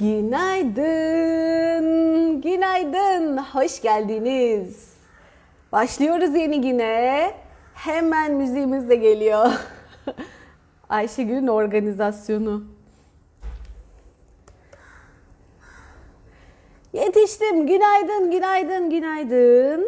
[0.00, 1.86] Günaydın,
[2.40, 4.94] günaydın, hoş geldiniz.
[5.72, 7.34] Başlıyoruz yeni güne.
[7.74, 9.46] Hemen müziğimiz de geliyor.
[10.88, 12.64] Ayşegül'ün organizasyonu.
[16.92, 17.66] Yetiştim.
[17.66, 19.86] Günaydın, günaydın, günaydın.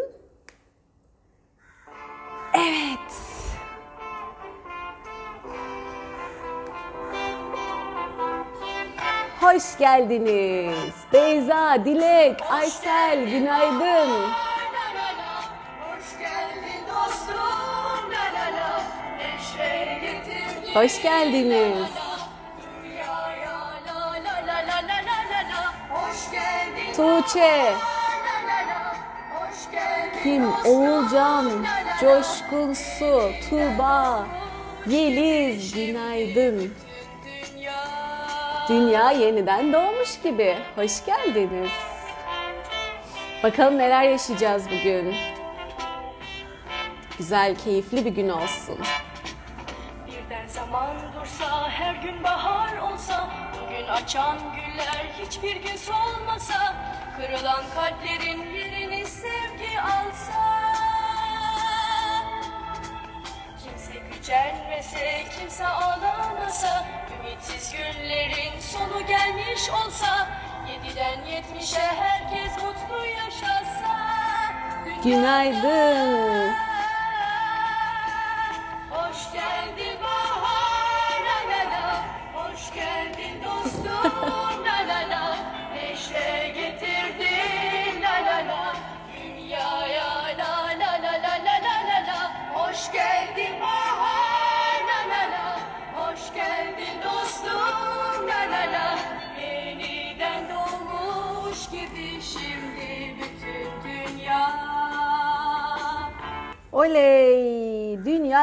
[9.54, 10.94] hoş geldiniz.
[11.12, 14.10] Beyza, Dilek, hoş Aysel, geldin, günaydın.
[20.74, 21.88] Hoş geldiniz.
[26.96, 27.72] Tuğçe.
[30.22, 30.52] Kim?
[30.64, 31.66] Oğulcan,
[32.00, 34.26] Coşkun Su, Tuğba,
[34.86, 36.74] Yeliz, günaydın
[38.70, 40.58] dünya yeniden doğmuş gibi.
[40.76, 41.70] Hoş geldiniz.
[43.42, 45.14] Bakalım neler yaşayacağız bugün.
[47.18, 48.78] Güzel, keyifli bir gün olsun.
[50.06, 53.30] Birden zaman dursa her gün bahar olsa
[53.62, 56.74] Bugün açan güller hiçbir gün solmasa
[57.16, 60.49] Kırılan kalplerin yerini sevgi alsa
[64.20, 66.86] Gücenmese, kimse ağlamasa
[67.20, 70.28] Ümitsiz günlerin sonu gelmiş olsa
[70.68, 73.96] Yediden yetmişe herkes mutlu yaşasa.
[75.04, 76.52] Günaydın.
[78.90, 81.22] Hoş geldin bahar
[82.34, 84.49] Hoş geldin dostum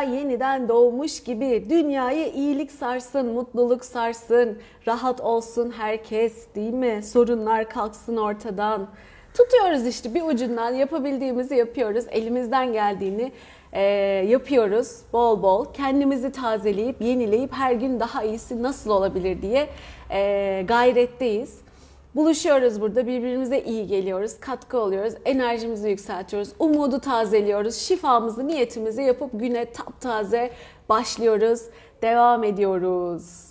[0.07, 1.65] yeniden doğmuş gibi.
[1.69, 4.57] Dünyayı iyilik sarsın, mutluluk sarsın,
[4.87, 7.03] rahat olsun herkes değil mi?
[7.03, 8.87] Sorunlar kalksın ortadan.
[9.33, 12.05] Tutuyoruz işte bir ucundan yapabildiğimizi yapıyoruz.
[12.09, 13.31] Elimizden geldiğini
[13.73, 13.81] e,
[14.27, 15.65] yapıyoruz bol bol.
[15.73, 19.67] Kendimizi tazeleyip, yenileyip her gün daha iyisi nasıl olabilir diye
[20.11, 21.66] e, gayretteyiz.
[22.15, 29.65] Buluşuyoruz burada, birbirimize iyi geliyoruz, katkı oluyoruz, enerjimizi yükseltiyoruz, umudu tazeliyoruz, şifamızı, niyetimizi yapıp güne
[29.71, 30.51] taptaze
[30.89, 31.61] başlıyoruz,
[32.01, 33.47] devam ediyoruz.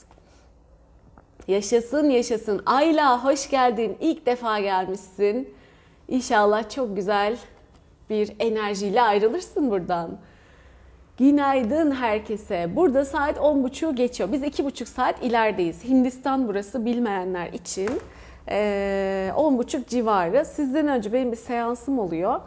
[1.48, 2.62] Yaşasın yaşasın.
[2.66, 3.96] Ayla hoş geldin.
[4.00, 5.54] İlk defa gelmişsin.
[6.08, 7.36] İnşallah çok güzel
[8.10, 10.18] bir enerjiyle ayrılırsın buradan.
[11.18, 12.76] Günaydın herkese.
[12.76, 14.32] Burada saat 10.30'u geçiyor.
[14.32, 15.84] Biz 2.5 saat ilerideyiz.
[15.84, 17.90] Hindistan burası bilmeyenler için.
[18.48, 20.44] Ee, 10.30 civarı.
[20.44, 22.40] Sizden önce benim bir seansım oluyor.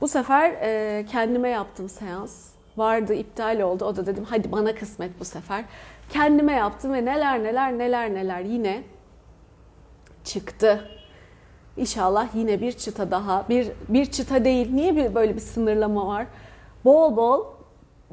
[0.00, 2.54] Bu sefer e, kendime yaptım seans.
[2.76, 3.84] Vardı iptal oldu.
[3.84, 5.64] O da dedim hadi bana kısmet bu sefer.
[6.10, 8.82] Kendime yaptım ve neler neler neler neler yine
[10.24, 10.88] çıktı.
[11.76, 13.48] İnşallah yine bir çıta daha.
[13.48, 14.72] Bir bir çıta değil.
[14.72, 16.26] Niye bir böyle bir sınırlama var?
[16.84, 17.44] Bol bol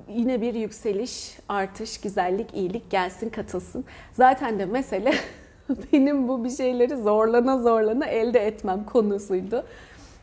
[0.07, 3.85] yine bir yükseliş, artış, güzellik, iyilik gelsin, katılsın.
[4.13, 5.13] Zaten de mesele
[5.93, 9.63] benim bu bir şeyleri zorlana zorlana elde etmem konusuydu.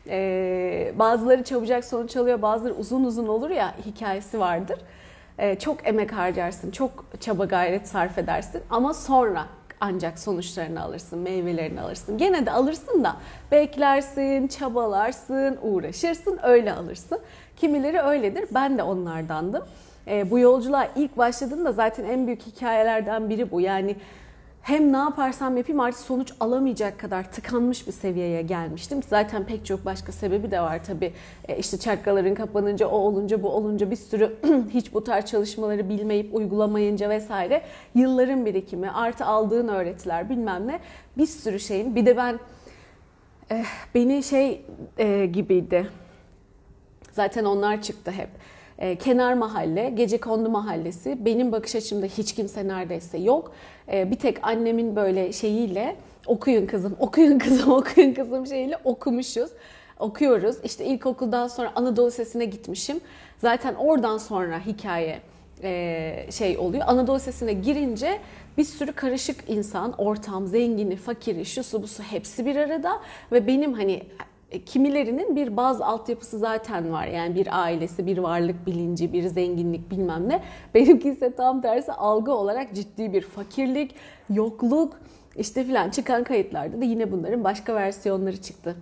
[0.07, 4.79] Ee, bazıları çabucak sonuç alıyor, bazıları uzun uzun olur ya hikayesi vardır.
[5.37, 9.45] Ee, çok emek harcarsın, çok çaba gayret sarf edersin ama sonra
[9.81, 12.17] ancak sonuçlarını alırsın, meyvelerini alırsın.
[12.17, 13.15] Gene de alırsın da
[13.51, 17.19] beklersin, çabalarsın, uğraşırsın, öyle alırsın.
[17.57, 19.63] Kimileri öyledir, ben de onlardandım.
[20.07, 23.61] Ee, bu yolculuğa ilk başladığımda zaten en büyük hikayelerden biri bu.
[23.61, 23.95] Yani
[24.61, 28.99] hem ne yaparsam yapayım artık sonuç alamayacak kadar tıkanmış bir seviyeye gelmiştim.
[29.09, 31.13] Zaten pek çok başka sebebi de var tabii.
[31.47, 34.35] E, işte çakraların kapanınca, o olunca, bu olunca bir sürü
[34.69, 37.61] hiç bu tarz çalışmaları bilmeyip uygulamayınca vesaire
[37.95, 40.79] yılların birikimi, artı aldığın öğretiler bilmem ne
[41.17, 41.95] bir sürü şeyin.
[41.95, 42.39] Bir de ben
[43.49, 43.65] eh,
[43.95, 44.65] beni şey
[44.97, 45.87] eh, gibiydi.
[47.11, 48.29] Zaten onlar çıktı hep.
[48.79, 51.25] E, kenar mahalle, gece kondu mahallesi.
[51.25, 53.51] Benim bakış açımda hiç kimse neredeyse yok.
[53.91, 55.95] E, bir tek annemin böyle şeyiyle
[56.27, 59.49] okuyun kızım, okuyun kızım, okuyun kızım şeyiyle okumuşuz.
[59.99, 60.55] Okuyoruz.
[60.63, 62.99] İşte ilkokuldan sonra Anadolu Lisesi'ne gitmişim.
[63.37, 65.19] Zaten oradan sonra hikaye
[65.63, 66.83] e, şey oluyor.
[66.87, 68.19] Anadolu Lisesi'ne girince
[68.57, 72.99] bir sürü karışık insan, ortam, zengini, fakiri, şusu busu hepsi bir arada
[73.31, 74.03] ve benim hani
[74.65, 77.07] kimilerinin bir bazı altyapısı zaten var.
[77.07, 80.41] Yani bir ailesi, bir varlık bilinci, bir zenginlik bilmem ne.
[80.73, 83.95] Benimki ise tam tersi algı olarak ciddi bir fakirlik,
[84.29, 84.99] yokluk,
[85.35, 88.75] İşte filan çıkan kayıtlarda da yine bunların başka versiyonları çıktı.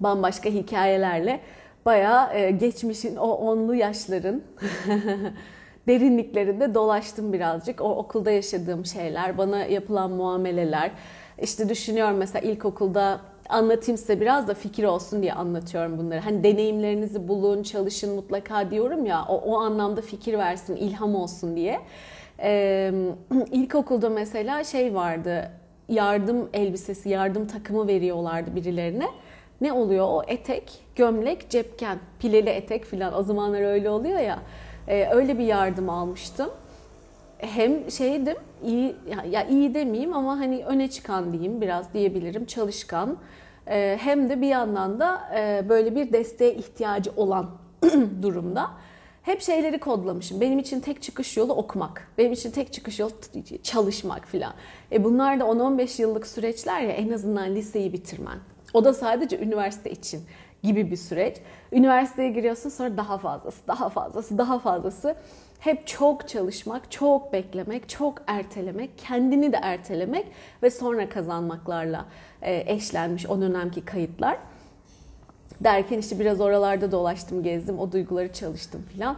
[0.00, 1.40] Bambaşka hikayelerle
[1.86, 4.42] bayağı e, geçmişin o onlu yaşların
[5.88, 7.80] derinliklerinde dolaştım birazcık.
[7.80, 10.90] O okulda yaşadığım şeyler, bana yapılan muameleler.
[11.42, 16.20] İşte düşünüyorum mesela ilkokulda anlatayım size biraz da fikir olsun diye anlatıyorum bunları.
[16.20, 21.80] Hani deneyimlerinizi bulun, çalışın mutlaka diyorum ya o, o anlamda fikir versin, ilham olsun diye.
[22.42, 22.92] Ee,
[23.52, 25.50] ilkokulda mesela şey vardı,
[25.88, 29.06] yardım elbisesi, yardım takımı veriyorlardı birilerine.
[29.60, 34.38] Ne oluyor o etek, gömlek, cepken, pileli etek filan o zamanlar öyle oluyor ya.
[34.88, 36.50] Ee, öyle bir yardım almıştım
[37.40, 38.96] hem şeydim iyi
[39.30, 43.18] ya iyi demeyeyim ama hani öne çıkan diyeyim biraz diyebilirim çalışkan
[44.00, 47.50] hem de bir yandan da e, böyle bir desteğe ihtiyacı olan
[48.22, 48.70] durumda.
[49.22, 50.40] Hep şeyleri kodlamışım.
[50.40, 52.08] Benim için tek çıkış yolu okumak.
[52.18, 53.12] Benim için tek çıkış yolu
[53.62, 54.52] çalışmak filan.
[54.92, 58.38] E bunlar da 10-15 yıllık süreçler ya en azından liseyi bitirmen.
[58.74, 60.22] O da sadece üniversite için
[60.62, 61.36] gibi bir süreç.
[61.72, 65.16] Üniversiteye giriyorsun sonra daha fazlası, daha fazlası, daha fazlası.
[65.60, 70.26] Hep çok çalışmak, çok beklemek, çok ertelemek, kendini de ertelemek
[70.62, 72.04] ve sonra kazanmaklarla
[72.42, 74.38] e, eşlenmiş o dönemki kayıtlar.
[75.60, 79.16] Derken işte biraz oralarda dolaştım, gezdim, o duyguları çalıştım filan.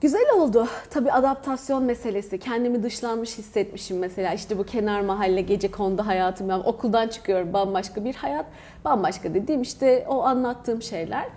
[0.00, 0.68] Güzel oldu.
[0.90, 2.38] Tabii adaptasyon meselesi.
[2.38, 4.34] Kendimi dışlanmış hissetmişim mesela.
[4.34, 6.50] İşte bu kenar mahalle gece kondu hayatım.
[6.50, 8.46] Yani okuldan çıkıyorum bambaşka bir hayat.
[8.84, 11.28] Bambaşka dediğim işte o anlattığım şeyler.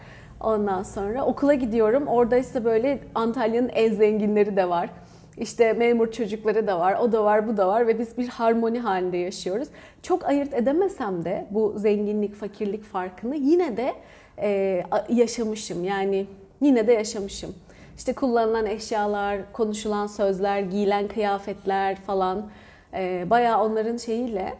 [0.43, 2.07] Ondan sonra okula gidiyorum.
[2.07, 4.89] Orada ise böyle Antalya'nın en zenginleri de var.
[5.37, 8.79] İşte memur çocukları da var, o da var, bu da var ve biz bir harmoni
[8.79, 9.67] halinde yaşıyoruz.
[10.03, 13.93] Çok ayırt edemesem de bu zenginlik, fakirlik farkını yine de
[14.37, 15.83] e, yaşamışım.
[15.83, 16.25] Yani
[16.61, 17.55] yine de yaşamışım.
[17.97, 22.49] İşte kullanılan eşyalar, konuşulan sözler, giyilen kıyafetler falan
[22.93, 24.53] e, bayağı onların şeyiyle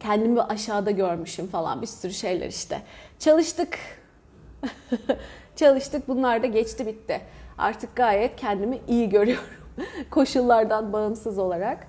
[0.00, 2.82] kendimi aşağıda görmüşüm falan bir sürü şeyler işte.
[3.18, 3.99] Çalıştık.
[5.56, 7.20] Çalıştık bunlar da geçti bitti.
[7.58, 9.44] Artık gayet kendimi iyi görüyorum.
[10.10, 11.86] Koşullardan bağımsız olarak.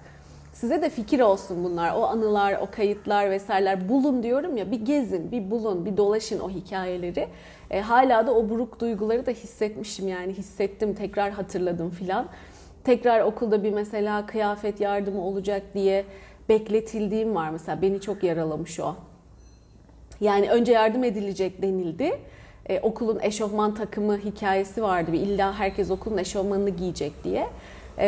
[0.54, 1.96] Size de fikir olsun bunlar.
[1.96, 4.72] O anılar, o kayıtlar vesaireler bulun diyorum ya.
[4.72, 7.28] Bir gezin, bir bulun, bir dolaşın o hikayeleri.
[7.72, 12.28] E, hala da o buruk duyguları da hissetmişim yani hissettim, tekrar hatırladım filan.
[12.84, 16.06] Tekrar okulda bir mesela kıyafet yardımı olacak diye
[16.50, 17.82] bekletildiğim var mesela.
[17.82, 18.96] Beni çok yaralamış o.
[20.22, 22.20] Yani önce yardım edilecek denildi.
[22.70, 25.14] Ee, okulun eşofman takımı hikayesi vardı.
[25.14, 27.48] Bir illa herkes okulun eşofmanını giyecek diye.
[27.98, 28.08] E,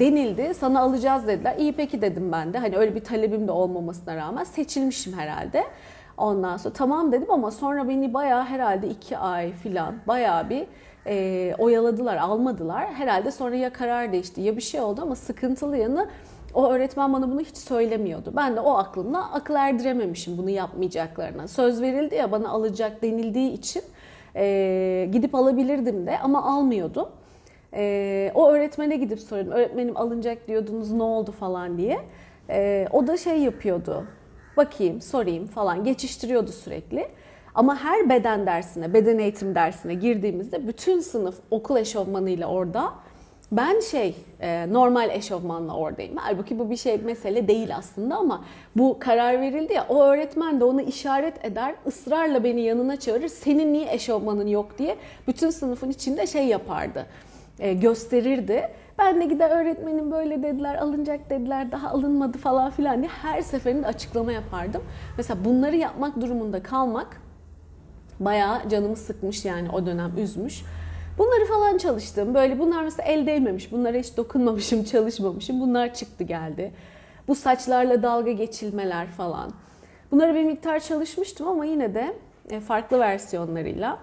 [0.00, 0.54] denildi.
[0.54, 1.56] Sana alacağız dediler.
[1.58, 2.58] İyi peki dedim ben de.
[2.58, 5.64] Hani öyle bir talebim de olmamasına rağmen seçilmişim herhalde.
[6.16, 10.66] Ondan sonra tamam dedim ama sonra beni bayağı herhalde iki ay filan bayağı bir
[11.06, 12.86] e, oyaladılar, almadılar.
[12.94, 16.08] Herhalde sonra ya karar değişti ya bir şey oldu ama sıkıntılı yanı
[16.54, 18.32] o öğretmen bana bunu hiç söylemiyordu.
[18.36, 21.48] Ben de o aklımla akıl erdirememişim bunu yapmayacaklarına.
[21.48, 23.82] Söz verildi ya bana alacak denildiği için
[24.36, 27.08] e, gidip alabilirdim de ama almıyordum.
[27.74, 29.52] E, o öğretmene gidip sordum.
[29.52, 31.98] Öğretmenim alınacak diyordunuz ne oldu falan diye.
[32.50, 34.04] E, o da şey yapıyordu.
[34.56, 37.08] Bakayım, sorayım falan geçiştiriyordu sürekli.
[37.54, 42.92] Ama her beden dersine, beden eğitim dersine girdiğimizde bütün sınıf okul eşofmanıyla orada
[43.52, 46.16] ben şey e, normal eşofmanla oradayım.
[46.16, 48.44] Halbuki bu bir şey mesele değil aslında ama
[48.76, 53.72] bu karar verildi ya o öğretmen de onu işaret eder ısrarla beni yanına çağırır senin
[53.72, 54.96] niye eşofmanın yok diye
[55.28, 57.06] bütün sınıfın içinde şey yapardı
[57.58, 58.68] e, gösterirdi.
[58.98, 63.86] Ben de gider öğretmenim böyle dediler alınacak dediler daha alınmadı falan filan diye her seferinde
[63.86, 64.82] açıklama yapardım.
[65.16, 67.20] Mesela bunları yapmak durumunda kalmak
[68.20, 70.64] bayağı canımı sıkmış yani o dönem üzmüş.
[71.18, 72.34] Bunları falan çalıştım.
[72.34, 73.72] Böyle bunlar mesela el değmemiş.
[73.72, 75.60] Bunlara hiç dokunmamışım, çalışmamışım.
[75.60, 76.72] Bunlar çıktı geldi.
[77.28, 79.52] Bu saçlarla dalga geçilmeler falan.
[80.10, 82.16] Bunları bir miktar çalışmıştım ama yine de
[82.50, 83.98] e, farklı versiyonlarıyla.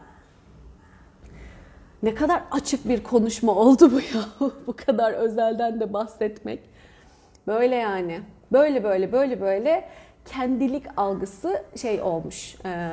[2.03, 4.49] Ne kadar açık bir konuşma oldu bu ya.
[4.67, 6.59] bu kadar özelden de bahsetmek.
[7.47, 8.21] Böyle yani.
[8.51, 9.89] Böyle böyle böyle böyle
[10.25, 12.89] kendilik algısı şey olmuş, e,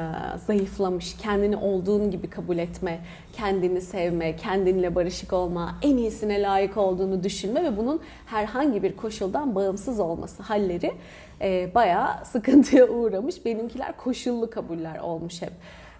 [0.46, 1.16] zayıflamış.
[1.16, 3.00] Kendini olduğun gibi kabul etme,
[3.32, 9.54] kendini sevme, kendinle barışık olma, en iyisine layık olduğunu düşünme ve bunun herhangi bir koşuldan
[9.54, 10.92] bağımsız olması halleri
[11.40, 13.44] e, bayağı sıkıntıya uğramış.
[13.44, 15.52] Benimkiler koşullu kabuller olmuş hep.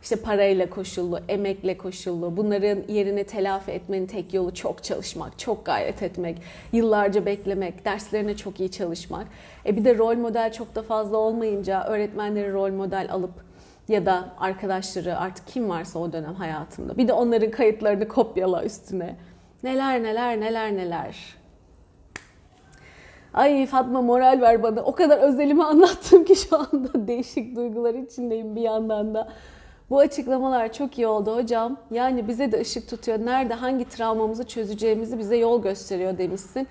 [0.07, 2.37] İşte parayla koşullu, emekle koşullu.
[2.37, 8.61] Bunların yerini telafi etmenin tek yolu çok çalışmak, çok gayret etmek, yıllarca beklemek, derslerine çok
[8.61, 9.27] iyi çalışmak.
[9.67, 13.31] E bir de rol model çok da fazla olmayınca öğretmenleri rol model alıp
[13.89, 16.97] ya da arkadaşları artık kim varsa o dönem hayatımda.
[16.99, 19.17] Bir de onların kayıtlarını kopyala üstüne.
[19.63, 21.17] Neler neler neler neler.
[23.35, 24.83] Ay Fatma moral ver bana.
[24.83, 29.29] O kadar özelimi anlattım ki şu anda değişik duygular içindeyim bir yandan da.
[29.91, 31.77] Bu açıklamalar çok iyi oldu hocam.
[31.91, 33.19] Yani bize de ışık tutuyor.
[33.19, 36.69] Nerede hangi travmamızı çözeceğimizi bize yol gösteriyor demişsin.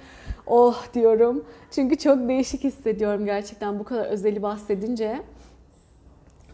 [0.47, 1.45] Oh diyorum.
[1.71, 5.21] Çünkü çok değişik hissediyorum gerçekten bu kadar özeli bahsedince.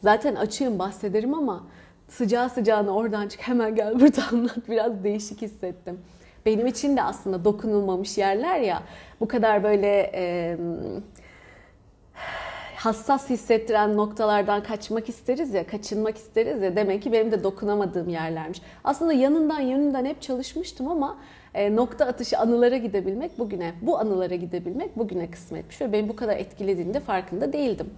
[0.04, 1.64] Zaten açığım bahsederim ama
[2.08, 4.70] sıcağı sıcağına oradan çık hemen gel burada anlat.
[4.70, 6.00] Biraz değişik hissettim.
[6.46, 8.84] Benim için de aslında dokunulmamış yerler ya
[9.20, 10.58] bu kadar böyle e,
[12.86, 18.62] hassas hissettiren noktalardan kaçmak isteriz ya, kaçınmak isteriz ya demek ki benim de dokunamadığım yerlermiş.
[18.84, 21.18] Aslında yanından yönünden hep çalışmıştım ama
[21.54, 26.38] e, nokta atışı anılara gidebilmek bugüne, bu anılara gidebilmek bugüne kısmetmiş ve beni bu kadar
[26.38, 27.90] etkilediğinde farkında değildim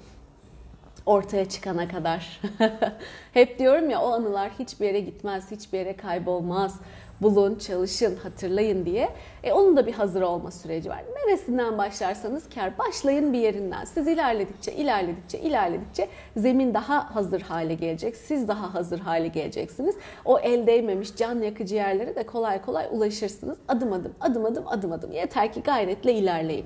[1.05, 2.41] ortaya çıkana kadar.
[3.33, 6.79] Hep diyorum ya o anılar hiçbir yere gitmez, hiçbir yere kaybolmaz.
[7.23, 9.09] Bulun, çalışın, hatırlayın diye.
[9.43, 11.03] E, onun da bir hazır olma süreci var.
[11.15, 12.77] Neresinden başlarsanız kar.
[12.77, 13.85] Başlayın bir yerinden.
[13.85, 18.15] Siz ilerledikçe, ilerledikçe, ilerledikçe zemin daha hazır hale gelecek.
[18.15, 19.95] Siz daha hazır hale geleceksiniz.
[20.25, 23.57] O el değmemiş can yakıcı yerlere de kolay kolay ulaşırsınız.
[23.67, 25.11] Adım adım, adım adım, adım adım.
[25.11, 26.65] Yeter ki gayretle ilerleyin.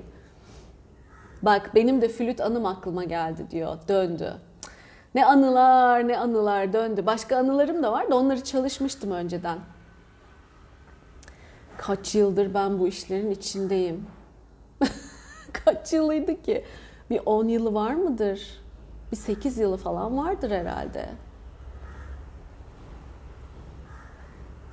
[1.42, 3.76] Bak benim de flüt anım aklıma geldi diyor.
[3.88, 4.34] Döndü.
[5.14, 7.06] Ne anılar ne anılar döndü.
[7.06, 9.58] Başka anılarım da var da onları çalışmıştım önceden.
[11.78, 14.06] Kaç yıldır ben bu işlerin içindeyim.
[15.52, 16.64] Kaç yılıydı ki?
[17.10, 18.60] Bir 10 yılı var mıdır?
[19.12, 21.08] Bir 8 yılı falan vardır herhalde.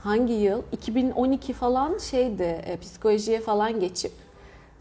[0.04, 0.64] Hangi yıl?
[0.72, 4.12] 2012 falan şeydi, e, psikolojiye falan geçip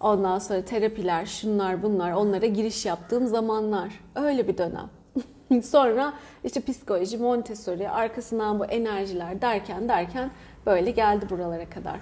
[0.04, 4.00] Ondan sonra terapiler, şunlar bunlar onlara giriş yaptığım zamanlar.
[4.14, 4.90] Öyle bir dönem.
[5.62, 6.12] sonra
[6.44, 10.30] işte psikoloji, Montessori, arkasından bu enerjiler derken derken
[10.66, 12.00] böyle geldi buralara kadar.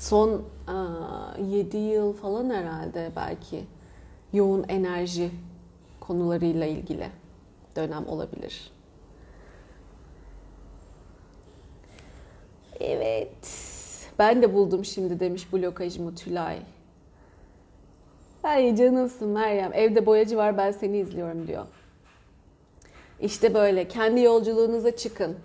[0.00, 0.42] Son
[1.48, 3.64] 7 yıl falan herhalde belki
[4.32, 5.30] yoğun enerji
[6.00, 7.08] konularıyla ilgili
[7.76, 8.72] dönem olabilir.
[12.80, 13.28] Evet.
[14.18, 16.58] Ben de buldum şimdi demiş blokajımı Tülay.
[18.42, 19.72] Ay canımsın Meryem.
[19.74, 21.66] Evde boyacı var ben seni izliyorum diyor.
[23.20, 25.36] İşte böyle kendi yolculuğunuza çıkın.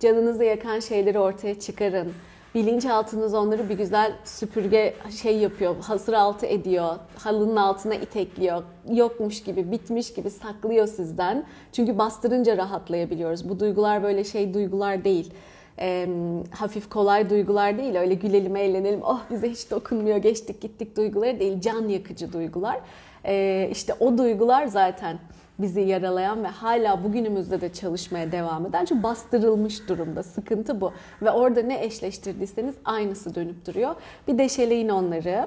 [0.00, 2.12] Canınızı yakan şeyleri ortaya çıkarın.
[2.54, 8.62] Bilinçaltınız onları bir güzel süpürge şey yapıyor, hasır altı ediyor, halının altına itekliyor.
[8.92, 11.46] Yokmuş gibi, bitmiş gibi saklıyor sizden.
[11.72, 13.48] Çünkü bastırınca rahatlayabiliyoruz.
[13.48, 15.32] Bu duygular böyle şey duygular değil
[15.80, 16.08] e,
[16.50, 17.96] hafif kolay duygular değil.
[17.96, 21.60] Öyle gülelim, eğlenelim, oh bize hiç dokunmuyor, geçtik gittik duyguları değil.
[21.60, 22.80] Can yakıcı duygular.
[23.24, 25.18] E, işte o duygular zaten
[25.62, 28.84] bizi yaralayan ve hala bugünümüzde de çalışmaya devam eden.
[28.84, 30.22] Çünkü bastırılmış durumda.
[30.22, 30.92] Sıkıntı bu.
[31.22, 33.94] Ve orada ne eşleştirdiyseniz aynısı dönüp duruyor.
[34.28, 35.46] Bir deşeleyin onları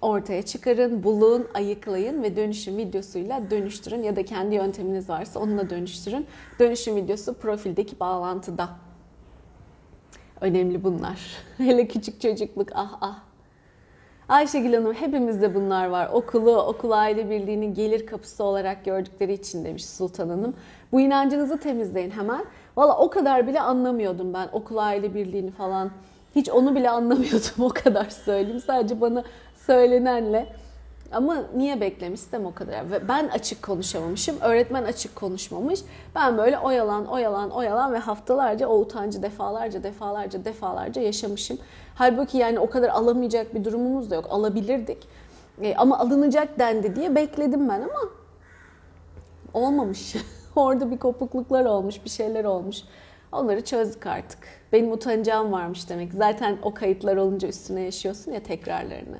[0.00, 6.26] ortaya çıkarın, bulun, ayıklayın ve dönüşüm videosuyla dönüştürün ya da kendi yönteminiz varsa onunla dönüştürün.
[6.58, 8.68] Dönüşüm videosu profildeki bağlantıda.
[10.40, 11.20] Önemli bunlar.
[11.56, 13.25] Hele küçük çocukluk ah ah.
[14.28, 16.08] Ayşegül Hanım hepimizde bunlar var.
[16.12, 20.54] Okulu, okul aile birliğinin gelir kapısı olarak gördükleri için demiş Sultan Hanım.
[20.92, 22.44] Bu inancınızı temizleyin hemen.
[22.76, 25.90] Valla o kadar bile anlamıyordum ben okul aile birliğini falan.
[26.34, 28.60] Hiç onu bile anlamıyordum o kadar söyleyeyim.
[28.60, 29.24] Sadece bana
[29.66, 30.46] söylenenle
[31.12, 32.90] ama niye beklemişsem o kadar.
[32.90, 34.40] Ve ben açık konuşamamışım.
[34.40, 35.80] Öğretmen açık konuşmamış.
[36.14, 41.58] Ben böyle oyalan, oyalan, oyalan ve haftalarca o utancı defalarca, defalarca, defalarca yaşamışım.
[41.94, 44.26] Halbuki yani o kadar alamayacak bir durumumuz da yok.
[44.30, 45.08] Alabilirdik.
[45.62, 48.00] E, ama alınacak dendi diye bekledim ben ama
[49.54, 50.16] olmamış.
[50.56, 52.76] Orada bir kopukluklar olmuş, bir şeyler olmuş.
[53.32, 54.38] Onları çözdük artık.
[54.72, 56.12] Benim utancağım varmış demek.
[56.12, 59.18] Zaten o kayıtlar olunca üstüne yaşıyorsun ya tekrarlarını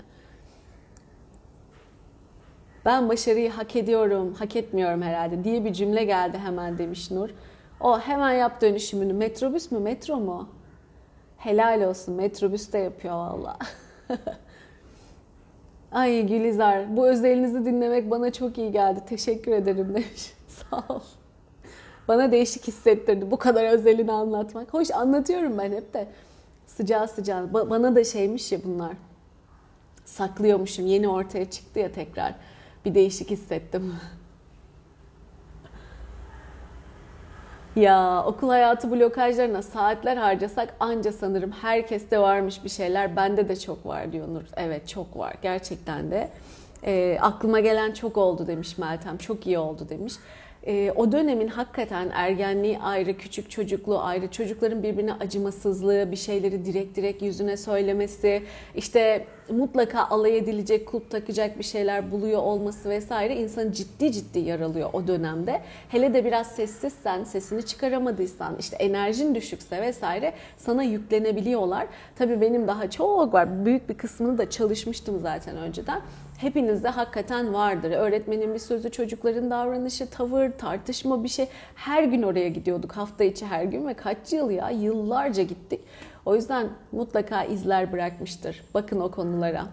[2.86, 7.30] ben başarıyı hak ediyorum, hak etmiyorum herhalde diye bir cümle geldi hemen demiş Nur.
[7.80, 9.12] O hemen yap dönüşümünü.
[9.12, 10.48] Metrobüs mü, metro mu?
[11.36, 13.58] Helal olsun, metrobüs de yapıyor valla.
[15.92, 19.00] Ay Gülizar, bu özelinizi dinlemek bana çok iyi geldi.
[19.08, 20.32] Teşekkür ederim demiş.
[20.48, 21.00] Sağ ol.
[22.08, 24.74] Bana değişik hissettirdi bu kadar özelini anlatmak.
[24.74, 26.08] Hoş anlatıyorum ben hep de.
[26.66, 27.52] Sıcağı sıcağı.
[27.52, 28.92] bana da şeymiş ya bunlar.
[30.04, 30.86] Saklıyormuşum.
[30.86, 32.34] Yeni ortaya çıktı ya tekrar
[32.86, 33.94] bir değişik hissettim.
[37.76, 43.16] Ya okul hayatı blokajlarına saatler harcasak anca sanırım herkeste varmış bir şeyler.
[43.16, 44.42] Bende de çok var diyor Nur.
[44.56, 46.30] Evet çok var gerçekten de.
[46.84, 49.18] E, aklıma gelen çok oldu demiş Meltem.
[49.18, 50.14] Çok iyi oldu demiş.
[50.66, 56.96] E, o dönemin hakikaten ergenliği ayrı, küçük çocukluğu ayrı, çocukların birbirine acımasızlığı, bir şeyleri direkt
[56.96, 58.42] direkt yüzüne söylemesi,
[58.74, 64.90] işte mutlaka alay edilecek, kulp takacak bir şeyler buluyor olması vesaire insanı ciddi ciddi yaralıyor
[64.92, 65.60] o dönemde.
[65.88, 71.86] Hele de biraz sessizsen, sesini çıkaramadıysan, işte enerjin düşükse vesaire sana yüklenebiliyorlar.
[72.16, 73.64] Tabii benim daha çok var.
[73.64, 76.00] Büyük bir kısmını da çalışmıştım zaten önceden.
[76.38, 77.90] Hepinizde hakikaten vardır.
[77.90, 81.48] Öğretmenin bir sözü, çocukların davranışı, tavır, tartışma bir şey.
[81.74, 85.80] Her gün oraya gidiyorduk hafta içi her gün ve kaç yıl ya yıllarca gittik.
[86.24, 88.62] O yüzden mutlaka izler bırakmıştır.
[88.74, 89.66] Bakın o konulara.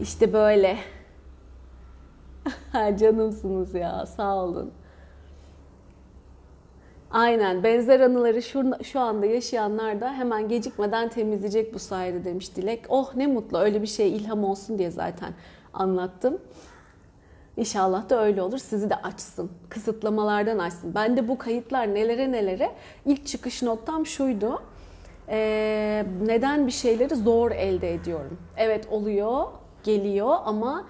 [0.00, 0.78] İşte böyle.
[2.98, 4.72] Canımsınız ya sağ olun.
[7.10, 12.84] Aynen benzer anıları şu, şu anda yaşayanlar da hemen gecikmeden temizleyecek bu sayede demiş Dilek.
[12.88, 15.32] Oh ne mutlu öyle bir şey ilham olsun diye zaten
[15.72, 16.38] anlattım.
[17.56, 18.58] İnşallah da öyle olur.
[18.58, 19.50] Sizi de açsın.
[19.68, 20.94] Kısıtlamalardan açsın.
[20.94, 22.70] Ben de bu kayıtlar nelere nelere
[23.06, 24.62] ilk çıkış noktam şuydu.
[25.28, 28.38] Ee, neden bir şeyleri zor elde ediyorum?
[28.56, 29.44] Evet oluyor,
[29.82, 30.84] geliyor ama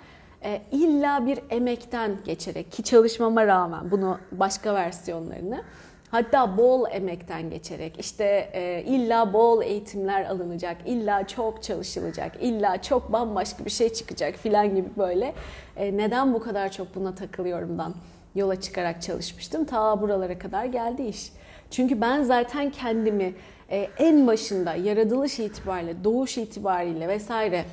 [0.44, 5.62] e, illa bir emekten geçerek ki çalışmama rağmen bunu başka versiyonlarını
[6.10, 13.12] Hatta bol emekten geçerek işte e, illa bol eğitimler alınacak, illa çok çalışılacak, illa çok
[13.12, 15.34] bambaşka bir şey çıkacak filan gibi böyle.
[15.76, 17.94] E, neden bu kadar çok buna takılıyorumdan
[18.34, 19.64] yola çıkarak çalışmıştım.
[19.64, 21.32] Ta buralara kadar geldi iş.
[21.70, 23.34] Çünkü ben zaten kendimi
[23.70, 27.64] e, en başında yaratılış itibariyle, doğuş itibariyle vesaire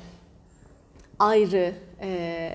[1.18, 2.50] ayrı, e,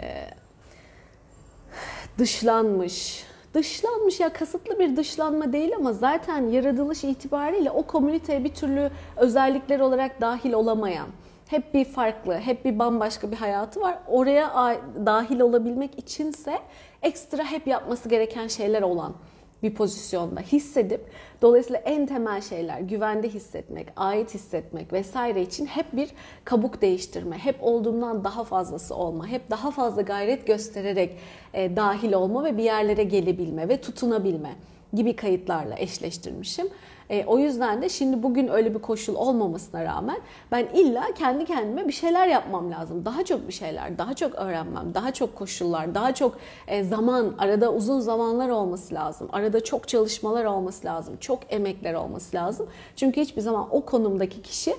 [2.17, 8.91] dışlanmış, dışlanmış ya kasıtlı bir dışlanma değil ama zaten yaratılış itibariyle o komüniteye bir türlü
[9.17, 11.07] özellikler olarak dahil olamayan,
[11.47, 13.99] hep bir farklı, hep bir bambaşka bir hayatı var.
[14.07, 16.59] Oraya dahil olabilmek içinse
[17.01, 19.13] ekstra hep yapması gereken şeyler olan
[19.63, 21.01] bir pozisyonda hissedip
[21.41, 26.09] dolayısıyla en temel şeyler güvende hissetmek, ait hissetmek vesaire için hep bir
[26.45, 31.17] kabuk değiştirme, hep olduğumdan daha fazlası olma, hep daha fazla gayret göstererek
[31.53, 34.55] e, dahil olma ve bir yerlere gelebilme ve tutunabilme
[34.93, 36.67] gibi kayıtlarla eşleştirmişim.
[37.09, 40.17] E, o yüzden de şimdi bugün öyle bir koşul olmamasına rağmen
[40.51, 43.05] ben illa kendi kendime bir şeyler yapmam lazım.
[43.05, 47.73] Daha çok bir şeyler, daha çok öğrenmem, daha çok koşullar, daha çok e, zaman, arada
[47.73, 49.29] uzun zamanlar olması lazım.
[49.31, 52.67] Arada çok çalışmalar olması lazım, çok emekler olması lazım.
[52.95, 54.73] Çünkü hiçbir zaman o konumdaki kişinin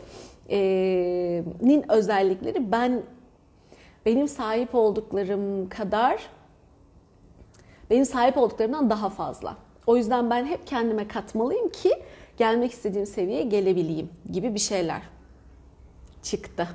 [1.93, 3.03] özellikleri ben
[4.07, 6.31] benim sahip olduklarım kadar
[7.91, 9.57] benim sahip olduklarımdan daha fazla.
[9.87, 11.93] O yüzden ben hep kendime katmalıyım ki
[12.41, 15.03] gelmek istediğim seviyeye gelebileyim gibi bir şeyler
[16.23, 16.69] çıktı.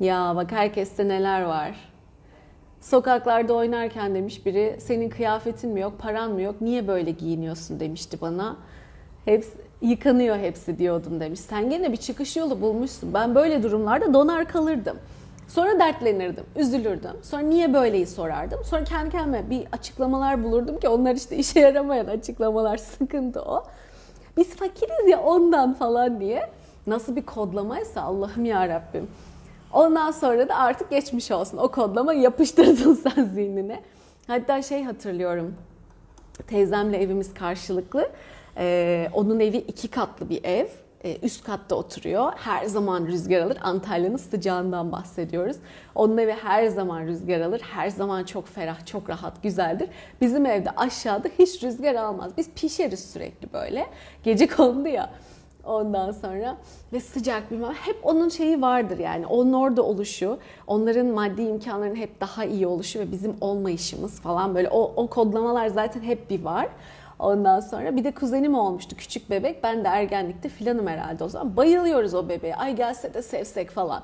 [0.00, 1.76] Ya bak herkeste neler var.
[2.80, 8.20] Sokaklarda oynarken demiş biri senin kıyafetin mi yok, paran mı yok, niye böyle giyiniyorsun demişti
[8.20, 8.56] bana.
[9.24, 9.52] Hepsi,
[9.82, 11.40] yıkanıyor hepsi diyordum demiş.
[11.40, 13.14] Sen gene bir çıkış yolu bulmuşsun.
[13.14, 14.98] Ben böyle durumlarda donar kalırdım.
[15.48, 17.16] Sonra dertlenirdim, üzülürdüm.
[17.22, 18.64] Sonra niye böyleyi sorardım.
[18.64, 23.64] Sonra kendi kendime bir açıklamalar bulurdum ki onlar işte işe yaramayan açıklamalar sıkıntı o.
[24.36, 26.50] Biz fakiriz ya ondan falan diye.
[26.86, 29.08] Nasıl bir kodlamaysa Allah'ım ya Rabbim.
[29.72, 31.58] Ondan sonra da artık geçmiş olsun.
[31.58, 33.82] O kodlama yapıştırdın sen zihnine.
[34.26, 35.54] Hatta şey hatırlıyorum.
[36.46, 38.10] Teyzemle evimiz karşılıklı.
[38.56, 40.66] Ee, onun evi iki katlı bir ev
[41.22, 42.32] üst katta oturuyor.
[42.36, 43.58] Her zaman rüzgar alır.
[43.62, 45.56] Antalya'nın sıcağından bahsediyoruz.
[45.94, 47.60] Onun evi her zaman rüzgar alır.
[47.60, 49.88] Her zaman çok ferah, çok rahat, güzeldir.
[50.20, 52.32] Bizim evde aşağıda hiç rüzgar almaz.
[52.36, 53.86] Biz pişeriz sürekli böyle.
[54.22, 55.10] Gece kondu ya.
[55.66, 56.56] Ondan sonra
[56.92, 62.20] ve sıcak bir hep onun şeyi vardır yani onun orada oluşu, onların maddi imkanlarının hep
[62.20, 66.68] daha iyi oluşu ve bizim olmayışımız falan böyle o, o kodlamalar zaten hep bir var.
[67.18, 69.62] Ondan sonra bir de kuzenim olmuştu küçük bebek.
[69.64, 71.56] Ben de ergenlikte filanım herhalde o zaman.
[71.56, 72.56] Bayılıyoruz o bebeğe.
[72.56, 74.02] Ay gelse de sevsek falan.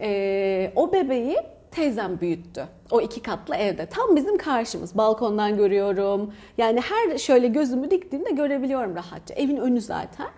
[0.00, 1.36] Ee, o bebeği
[1.70, 2.64] teyzem büyüttü.
[2.90, 3.86] O iki katlı evde.
[3.86, 4.96] Tam bizim karşımız.
[4.96, 6.34] Balkondan görüyorum.
[6.58, 9.34] Yani her şöyle gözümü diktiğimde görebiliyorum rahatça.
[9.34, 10.28] Evin önü zaten.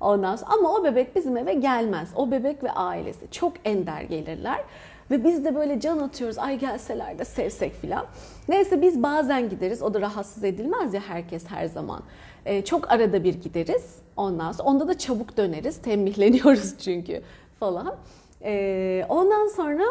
[0.00, 2.08] Ondan sonra ama o bebek bizim eve gelmez.
[2.16, 4.64] O bebek ve ailesi çok ender gelirler.
[5.10, 6.38] Ve biz de böyle can atıyoruz.
[6.38, 8.06] Ay gelseler de sevsek filan.
[8.48, 9.82] Neyse biz bazen gideriz.
[9.82, 12.02] O da rahatsız edilmez ya herkes her zaman.
[12.44, 13.94] Ee, çok arada bir gideriz.
[14.16, 15.82] Ondan sonra onda da çabuk döneriz.
[15.82, 17.22] Tembihleniyoruz çünkü
[17.60, 17.94] falan.
[18.44, 19.84] Ee, ondan sonra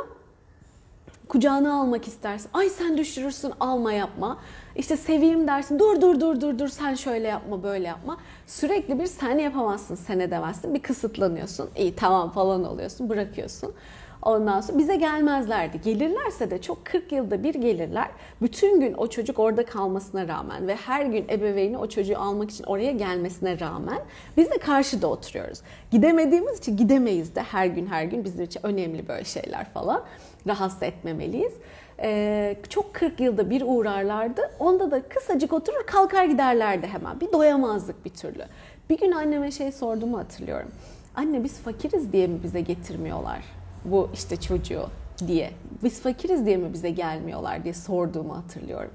[1.28, 2.50] kucağına almak istersin.
[2.54, 4.38] Ay sen düşürürsün alma yapma.
[4.76, 5.80] İşte seveyim dersin.
[5.80, 8.18] Dur dur dur dur dur sen şöyle yapma böyle yapma.
[8.48, 10.74] Sürekli bir sen yapamazsın sen edemezsin.
[10.74, 11.70] Bir kısıtlanıyorsun.
[11.78, 13.74] İyi tamam falan oluyorsun bırakıyorsun.
[14.22, 15.82] Ondan sonra bize gelmezlerdi.
[15.82, 18.08] Gelirlerse de çok 40 yılda bir gelirler.
[18.42, 22.64] Bütün gün o çocuk orada kalmasına rağmen ve her gün ebeveyni o çocuğu almak için
[22.64, 24.00] oraya gelmesine rağmen
[24.38, 25.62] biz de karşıda oturuyoruz.
[25.92, 30.04] Gidemediğimiz için gidemeyiz de her gün her gün bizim için önemli böyle şeyler falan.
[30.48, 31.54] Rahatsız etmemeliyiz.
[32.02, 34.42] Ee, çok 40 yılda bir uğrarlardı.
[34.60, 37.22] Onda da kısacık oturur kalkar giderlerdi hemen.
[37.22, 38.44] Bir doyamazdık bir türlü.
[38.90, 40.70] Bir gün anneme şey sorduğumu hatırlıyorum.
[41.16, 44.86] Anne biz fakiriz diye mi bize getirmiyorlar bu işte çocuğu
[45.28, 45.52] diye.
[45.84, 48.92] Biz fakiriz diye mi bize gelmiyorlar diye sorduğumu hatırlıyorum.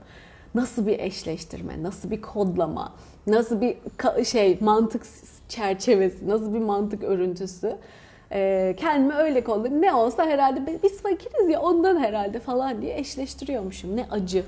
[0.54, 2.92] Nasıl bir eşleştirme, nasıl bir kodlama,
[3.26, 3.76] nasıl bir
[4.24, 5.02] şey mantık
[5.48, 7.76] çerçevesi, nasıl bir mantık örüntüsü.
[8.32, 9.82] Ee, kendimi öyle kodladım.
[9.82, 13.96] Ne olsa herhalde biz fakiriz ya ondan herhalde falan diye eşleştiriyormuşum.
[13.96, 14.44] Ne acı.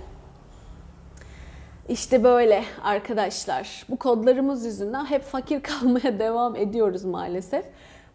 [1.89, 3.87] İşte böyle arkadaşlar.
[3.89, 7.65] Bu kodlarımız yüzünden hep fakir kalmaya devam ediyoruz maalesef.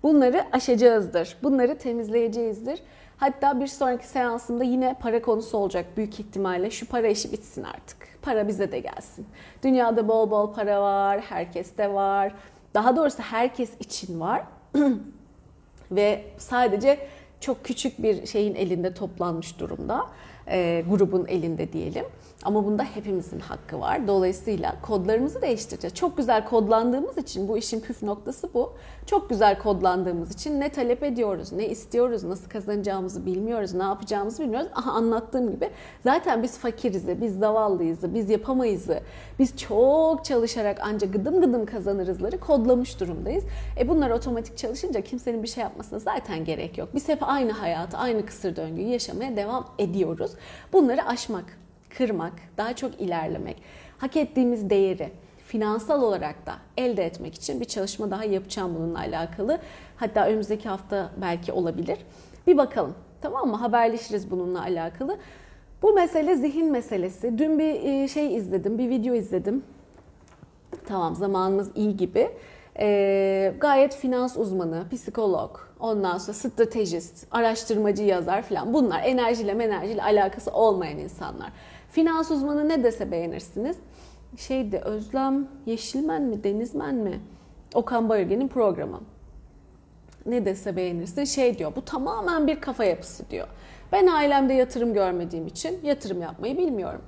[0.04, 1.38] Bunları aşacağızdır.
[1.44, 2.80] Bunları temizleyeceğizdir.
[3.18, 6.72] Hatta bir sonraki seansımda yine para konusu olacak büyük ihtimalle.
[6.72, 7.98] Şu para işi bitsin artık.
[8.22, 9.28] Para bize de gelsin.
[9.64, 12.34] Dünyada bol bol para var, herkeste var.
[12.74, 14.44] Daha doğrusu herkes için var.
[15.92, 17.00] Ve sadece
[17.40, 20.08] çok küçük bir şeyin elinde toplanmış durumda.
[20.48, 22.06] E, grubun elinde diyelim.
[22.44, 24.08] Ama bunda hepimizin hakkı var.
[24.08, 25.96] Dolayısıyla kodlarımızı değiştireceğiz.
[25.96, 28.74] Çok güzel kodlandığımız için bu işin püf noktası bu.
[29.06, 34.68] Çok güzel kodlandığımız için ne talep ediyoruz, ne istiyoruz, nasıl kazanacağımızı bilmiyoruz, ne yapacağımızı bilmiyoruz.
[34.76, 35.70] Aha anlattığım gibi
[36.04, 38.88] zaten biz fakiriz, biz zavallıyız, biz yapamayız,
[39.40, 43.44] biz çok çalışarak ancak gıdım gıdım kazanırızları kodlamış durumdayız.
[43.80, 46.90] E bunlar otomatik çalışınca kimsenin bir şey yapmasına zaten gerek yok.
[46.94, 50.32] Biz hep aynı hayatı, aynı kısır döngüyü yaşamaya devam ediyoruz.
[50.74, 51.61] Bunları aşmak
[51.98, 53.62] kırmak, daha çok ilerlemek,
[53.98, 55.10] hak ettiğimiz değeri
[55.48, 59.60] finansal olarak da elde etmek için bir çalışma daha yapacağım bununla alakalı.
[59.98, 61.98] Hatta önümüzdeki hafta belki olabilir.
[62.48, 63.56] Bir bakalım tamam mı?
[63.56, 65.18] Haberleşiriz bununla alakalı.
[65.82, 67.38] Bu mesele zihin meselesi.
[67.38, 69.64] Dün bir e, şey izledim, bir video izledim.
[70.88, 72.30] Tamam zamanımız iyi gibi.
[72.80, 78.74] Ee, gayet finans uzmanı, psikolog, ondan sonra stratejist, araştırmacı yazar falan.
[78.74, 81.50] Bunlar enerjiyle enerjiyle alakası olmayan insanlar.
[81.92, 83.78] Finans uzmanı ne dese beğenirsiniz.
[84.38, 87.20] Şeydi Özlem Yeşilmen mi Denizmen mi?
[87.74, 89.02] Okan Bayülgen'in programı.
[90.26, 93.48] Ne dese beğenirsin şey diyor bu tamamen bir kafa yapısı diyor.
[93.92, 97.02] Ben ailemde yatırım görmediğim için yatırım yapmayı bilmiyorum.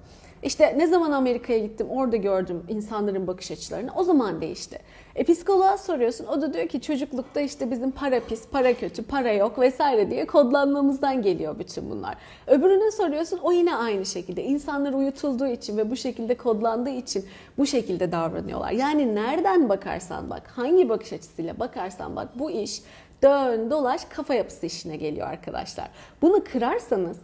[0.44, 3.92] İşte ne zaman Amerika'ya gittim orada gördüm insanların bakış açılarını.
[3.96, 4.80] O zaman değişti.
[5.16, 9.32] E psikoloğa soruyorsun o da diyor ki çocuklukta işte bizim para pis, para kötü, para
[9.32, 12.18] yok vesaire diye kodlanmamızdan geliyor bütün bunlar.
[12.48, 14.44] Öbürüne soruyorsun o yine aynı şekilde.
[14.44, 17.26] İnsanlar uyutulduğu için ve bu şekilde kodlandığı için
[17.58, 18.72] bu şekilde davranıyorlar.
[18.72, 22.82] Yani nereden bakarsan bak, hangi bakış açısıyla bakarsan bak bu iş
[23.24, 25.90] dön dolaş kafa yapısı işine geliyor arkadaşlar.
[26.22, 27.18] Bunu kırarsanız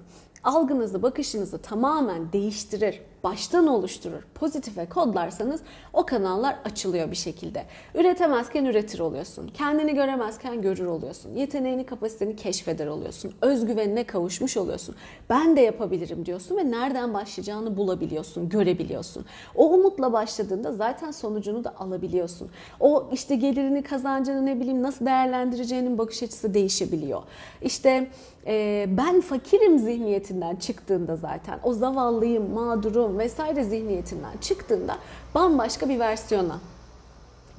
[0.43, 5.61] algınızı, bakışınızı tamamen değiştirir, baştan oluşturur, pozitife kodlarsanız
[5.93, 7.65] o kanallar açılıyor bir şekilde.
[7.95, 9.47] Üretemezken üretir oluyorsun.
[9.47, 11.35] Kendini göremezken görür oluyorsun.
[11.35, 13.33] Yeteneğini, kapasiteni keşfeder oluyorsun.
[13.41, 14.95] Özgüvenine kavuşmuş oluyorsun.
[15.29, 19.25] Ben de yapabilirim diyorsun ve nereden başlayacağını bulabiliyorsun, görebiliyorsun.
[19.55, 22.49] O umutla başladığında zaten sonucunu da alabiliyorsun.
[22.79, 27.23] O işte gelirini, kazancını ne bileyim nasıl değerlendireceğinin bakış açısı değişebiliyor.
[27.61, 28.07] İşte
[28.47, 34.97] e, ben fakirim zihniyetinden çıktığında zaten o zavallıyım, mağdurum vesaire zihniyetinden çıktığında
[35.35, 36.59] bambaşka bir versiyona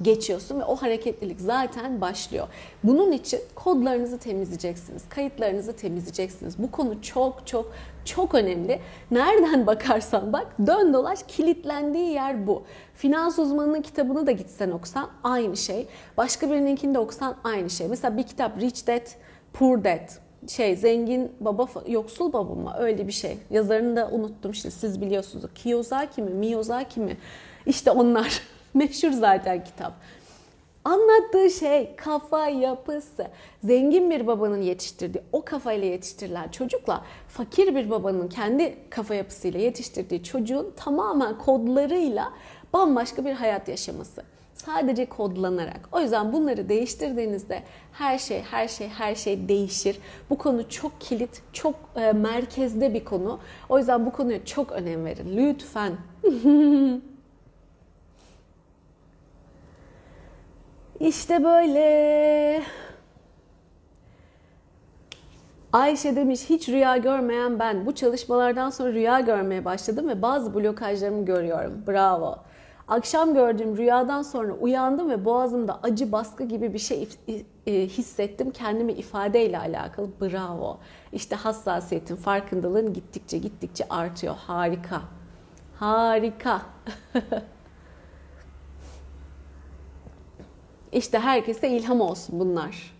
[0.01, 2.47] geçiyorsun ve o hareketlilik zaten başlıyor.
[2.83, 6.57] Bunun için kodlarınızı temizleyeceksiniz, kayıtlarınızı temizleyeceksiniz.
[6.57, 7.71] Bu konu çok çok
[8.05, 8.79] çok önemli.
[9.11, 12.63] Nereden bakarsan bak dön dolaş kilitlendiği yer bu.
[12.95, 15.87] Finans uzmanının kitabını da gitsen okusan aynı şey.
[16.17, 17.87] Başka birininkini de okusan aynı şey.
[17.87, 19.07] Mesela bir kitap Rich Dad,
[19.53, 23.37] Poor Dad şey zengin baba yoksul baba mı öyle bir şey.
[23.49, 25.45] Yazarını da unuttum şimdi siz biliyorsunuz.
[25.55, 27.17] Kiyosaki mi Miyazaki mi?
[27.65, 28.41] İşte onlar.
[28.73, 29.93] Meşhur zaten kitap.
[30.85, 33.27] Anlattığı şey kafa yapısı.
[33.63, 40.23] Zengin bir babanın yetiştirdiği, o kafayla yetiştirilen çocukla fakir bir babanın kendi kafa yapısıyla yetiştirdiği
[40.23, 42.33] çocuğun tamamen kodlarıyla
[42.73, 44.23] bambaşka bir hayat yaşaması.
[44.65, 45.89] Sadece kodlanarak.
[45.91, 49.99] O yüzden bunları değiştirdiğinizde her şey, her şey, her şey değişir.
[50.29, 53.39] Bu konu çok kilit, çok e, merkezde bir konu.
[53.69, 55.37] O yüzden bu konuya çok önem verin.
[55.37, 55.93] Lütfen.
[60.99, 62.63] İşte böyle.
[65.73, 67.85] Ayşe demiş hiç rüya görmeyen ben.
[67.85, 71.83] Bu çalışmalardan sonra rüya görmeye başladım ve bazı blokajlarımı görüyorum.
[71.87, 72.37] Bravo.
[72.87, 77.09] Akşam gördüğüm rüyadan sonra uyandım ve boğazımda acı baskı gibi bir şey
[77.67, 78.51] e, hissettim.
[78.51, 80.09] Kendimi ifadeyle alakalı.
[80.21, 80.77] Bravo.
[81.13, 84.35] İşte hassasiyetin, farkındalığın gittikçe gittikçe artıyor.
[84.35, 85.01] Harika.
[85.75, 86.61] Harika.
[90.91, 92.93] İşte herkese ilham olsun bunlar.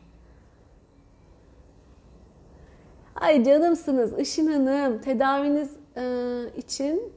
[3.15, 6.03] Ay canımsınız Işın Hanım tedaviniz e,
[6.57, 7.13] için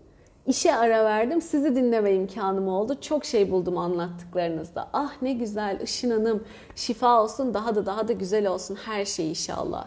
[0.46, 1.40] işe ara verdim.
[1.42, 2.96] Sizi dinleme imkanım oldu.
[3.00, 4.88] Çok şey buldum anlattıklarınızda.
[4.92, 9.30] Ah ne güzel Işın Hanım şifa olsun daha da daha da güzel olsun her şey
[9.30, 9.86] inşallah.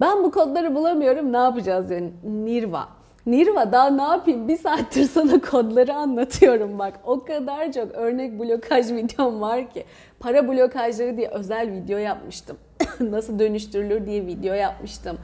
[0.00, 2.88] Ben bu kodları bulamıyorum ne yapacağız yani Nirva.
[3.26, 7.00] Nirva daha ne yapayım bir saattir sana kodları anlatıyorum bak.
[7.04, 9.84] O kadar çok örnek blokaj videom var ki.
[10.20, 12.56] Para blokajları diye özel video yapmıştım.
[13.00, 15.18] Nasıl dönüştürülür diye video yapmıştım.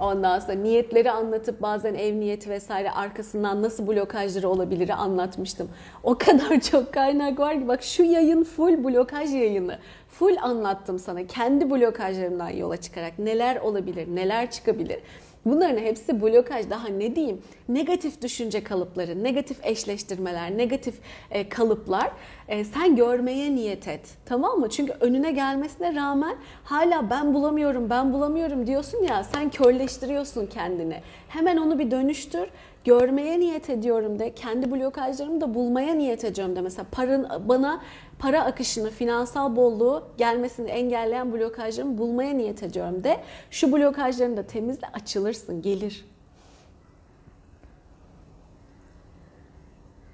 [0.00, 5.68] Ondan sonra niyetleri anlatıp bazen ev niyeti vesaire arkasından nasıl blokajları olabilir anlatmıştım.
[6.02, 9.78] O kadar çok kaynak var ki bak şu yayın full blokaj yayını.
[10.08, 14.98] Full anlattım sana kendi blokajlarımdan yola çıkarak neler olabilir, neler çıkabilir.
[15.44, 16.70] Bunların hepsi blokaj.
[16.70, 17.42] Daha ne diyeyim?
[17.68, 20.94] Negatif düşünce kalıpları, negatif eşleştirmeler, negatif
[21.30, 22.10] e, kalıplar.
[22.48, 24.00] E, sen görmeye niyet et.
[24.26, 24.68] Tamam mı?
[24.70, 31.00] Çünkü önüne gelmesine rağmen hala ben bulamıyorum ben bulamıyorum diyorsun ya sen körleştiriyorsun kendini.
[31.28, 32.48] Hemen onu bir dönüştür
[32.84, 36.60] görmeye niyet ediyorum de, kendi blokajlarımı da bulmaya niyet ediyorum de.
[36.60, 37.80] Mesela paran, bana
[38.18, 43.16] para akışını, finansal bolluğu gelmesini engelleyen blokajlarımı bulmaya niyet ediyorum de.
[43.50, 46.04] Şu blokajlarını da temizle, açılırsın, gelir.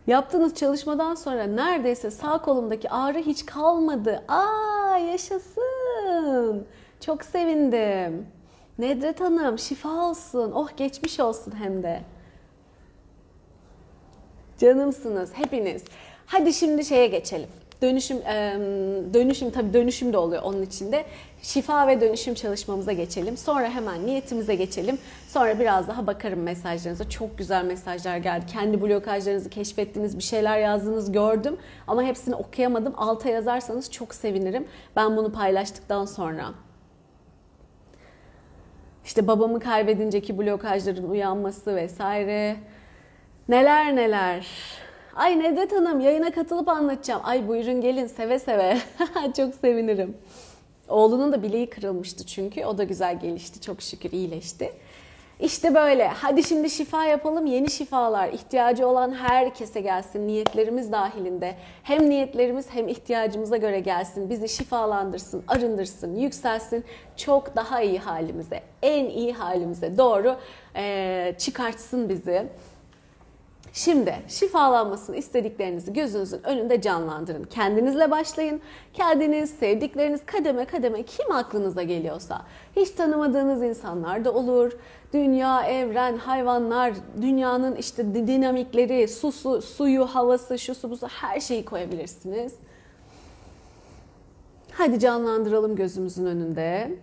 [0.07, 4.23] Yaptığınız çalışmadan sonra neredeyse sağ kolumdaki ağrı hiç kalmadı.
[4.29, 6.67] Aa yaşasın.
[7.01, 8.27] Çok sevindim.
[8.79, 10.53] Nedret Hanım şifa olsun.
[10.53, 12.03] Oh geçmiş olsun hem de.
[14.59, 15.85] Canımsınız hepiniz.
[16.27, 17.49] Hadi şimdi şeye geçelim.
[17.83, 18.19] Dönüşüm
[19.15, 21.05] dönüşüm tabii dönüşüm de oluyor onun içinde.
[21.43, 23.37] Şifa ve dönüşüm çalışmamıza geçelim.
[23.37, 24.99] Sonra hemen niyetimize geçelim.
[25.29, 27.11] Sonra biraz daha bakarım mesajlarınıza.
[27.11, 28.47] Çok güzel mesajlar geldi.
[28.53, 31.57] Kendi blokajlarınızı keşfettiğiniz bir şeyler yazdığınız gördüm.
[31.87, 32.95] Ama hepsini okuyamadım.
[32.97, 34.67] Alta yazarsanız çok sevinirim.
[34.97, 36.45] Ben bunu paylaştıktan sonra.
[39.05, 42.57] İşte babamı kaybedinceki blokajların uyanması vesaire.
[43.49, 44.47] Neler neler.
[45.15, 47.21] Ay Nedret Hanım yayına katılıp anlatacağım.
[47.25, 48.79] Ay buyurun gelin seve seve.
[49.37, 50.17] çok sevinirim.
[50.89, 52.65] Oğlunun da bileği kırılmıştı çünkü.
[52.65, 53.61] O da güzel gelişti.
[53.61, 54.73] Çok şükür iyileşti.
[55.41, 56.09] İşte böyle.
[56.09, 57.47] Hadi şimdi şifa yapalım.
[57.47, 60.27] Yeni şifalar ihtiyacı olan herkese gelsin.
[60.27, 61.55] Niyetlerimiz dahilinde.
[61.83, 64.31] Hem niyetlerimiz hem ihtiyacımıza göre gelsin.
[64.31, 66.85] Bizi şifalandırsın, arındırsın, yükselsin.
[67.17, 70.37] Çok daha iyi halimize, en iyi halimize doğru
[70.77, 72.47] e, çıkartsın bizi.
[73.77, 77.45] Şimdi şifalanmasını istediklerinizi gözünüzün önünde canlandırın.
[77.45, 78.61] Kendinizle başlayın.
[78.93, 82.43] Kendiniz, sevdikleriniz kademe kademe kim aklınıza geliyorsa.
[82.77, 84.73] Hiç tanımadığınız insanlar da olur.
[85.13, 91.65] Dünya, evren, hayvanlar, dünyanın işte dinamikleri, su, su suyu, havası, şu su, busu her şeyi
[91.65, 92.55] koyabilirsiniz.
[94.73, 96.99] Hadi canlandıralım gözümüzün önünde.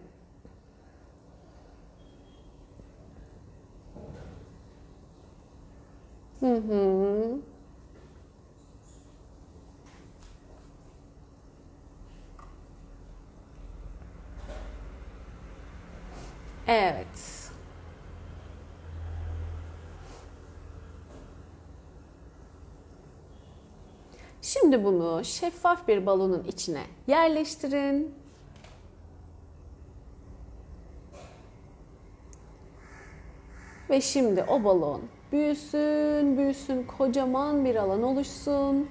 [6.44, 7.40] Hı hı.
[16.68, 17.52] Evet.
[24.42, 28.16] Şimdi bunu şeffaf bir balonun içine yerleştirin.
[33.90, 35.02] Ve şimdi o balon
[35.34, 38.90] büyüsün, büyüsün, kocaman bir alan oluşsun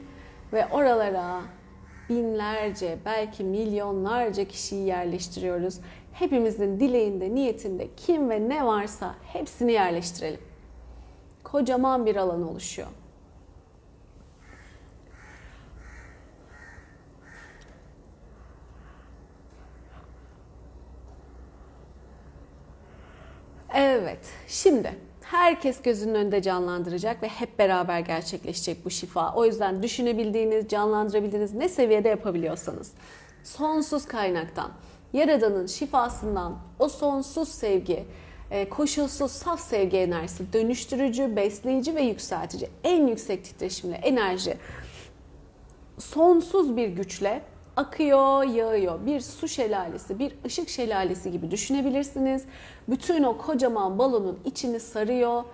[0.52, 1.42] ve oralara
[2.08, 5.80] binlerce, belki milyonlarca kişiyi yerleştiriyoruz.
[6.12, 10.40] Hepimizin dileğinde, niyetinde kim ve ne varsa hepsini yerleştirelim.
[11.44, 12.88] Kocaman bir alan oluşuyor.
[23.74, 24.96] Evet, şimdi
[25.32, 29.34] herkes gözünün önünde canlandıracak ve hep beraber gerçekleşecek bu şifa.
[29.34, 32.92] O yüzden düşünebildiğiniz, canlandırabildiğiniz ne seviyede yapabiliyorsanız
[33.44, 34.70] sonsuz kaynaktan,
[35.12, 38.04] Yaradan'ın şifasından o sonsuz sevgi,
[38.50, 44.56] e, koşulsuz saf sevgi enerjisi, dönüştürücü, besleyici ve yükseltici, en yüksek titreşimli enerji
[45.98, 47.42] sonsuz bir güçle
[47.76, 49.06] akıyor, yağıyor.
[49.06, 52.44] Bir su şelalesi, bir ışık şelalesi gibi düşünebilirsiniz.
[52.88, 55.44] Bütün o kocaman balonun içini sarıyor,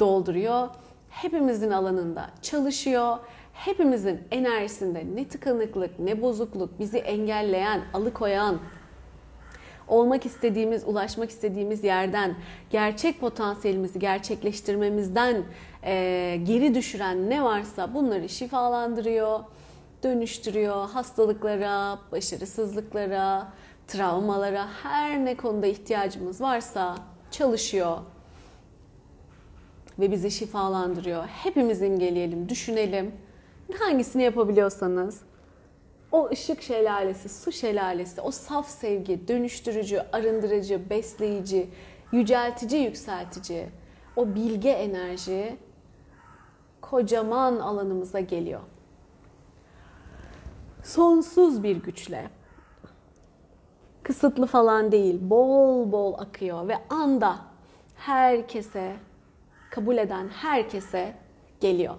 [0.00, 0.68] dolduruyor.
[1.10, 3.18] Hepimizin alanında çalışıyor.
[3.52, 8.58] hepimizin enerjisinde ne tıkanıklık, ne bozukluk, bizi engelleyen, alıkoyan,
[9.88, 12.34] olmak istediğimiz, ulaşmak istediğimiz yerden,
[12.70, 15.42] gerçek potansiyelimizi gerçekleştirmemizden
[15.84, 19.40] e, geri düşüren ne varsa bunları şifalandırıyor,
[20.02, 23.52] dönüştürüyor, hastalıklara, başarısızlıklara,
[23.86, 26.96] travmalara, her ne konuda ihtiyacımız varsa
[27.30, 27.98] çalışıyor
[29.98, 31.26] ve bizi şifalandırıyor.
[31.26, 33.12] Hepimiz imgeleyelim, düşünelim.
[33.78, 35.20] Hangisini yapabiliyorsanız
[36.12, 41.70] o ışık şelalesi, su şelalesi, o saf sevgi, dönüştürücü, arındırıcı, besleyici,
[42.12, 43.66] yüceltici, yükseltici,
[44.16, 45.56] o bilge enerji
[46.80, 48.60] kocaman alanımıza geliyor.
[50.88, 52.30] Sonsuz bir güçle.
[54.02, 57.38] Kısıtlı falan değil, bol bol akıyor ve anda
[57.96, 58.96] herkese,
[59.70, 61.14] kabul eden herkese
[61.60, 61.94] geliyor.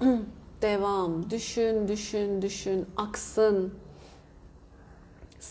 [0.62, 1.30] Devam.
[1.30, 2.86] Düşün, düşün, düşün.
[2.96, 3.74] Aksın.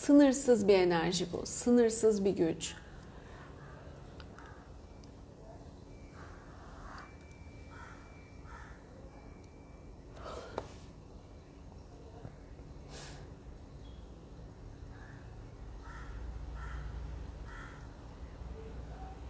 [0.06, 1.46] Sınırsız bir enerji bu.
[1.46, 2.76] Sınırsız bir güç.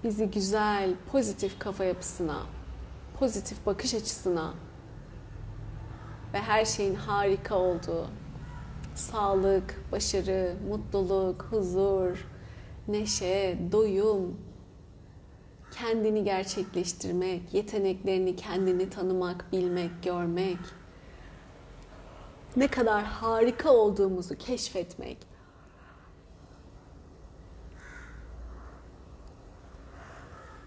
[0.04, 2.44] Bizi güzel, pozitif kafa yapısına,
[3.20, 4.54] pozitif bakış açısına
[6.34, 8.08] ve her şeyin harika olduğu,
[8.96, 12.28] sağlık, başarı, mutluluk, huzur,
[12.88, 14.38] neşe, doyum,
[15.72, 20.58] kendini gerçekleştirmek, yeteneklerini kendini tanımak, bilmek, görmek,
[22.56, 25.18] ne kadar harika olduğumuzu keşfetmek.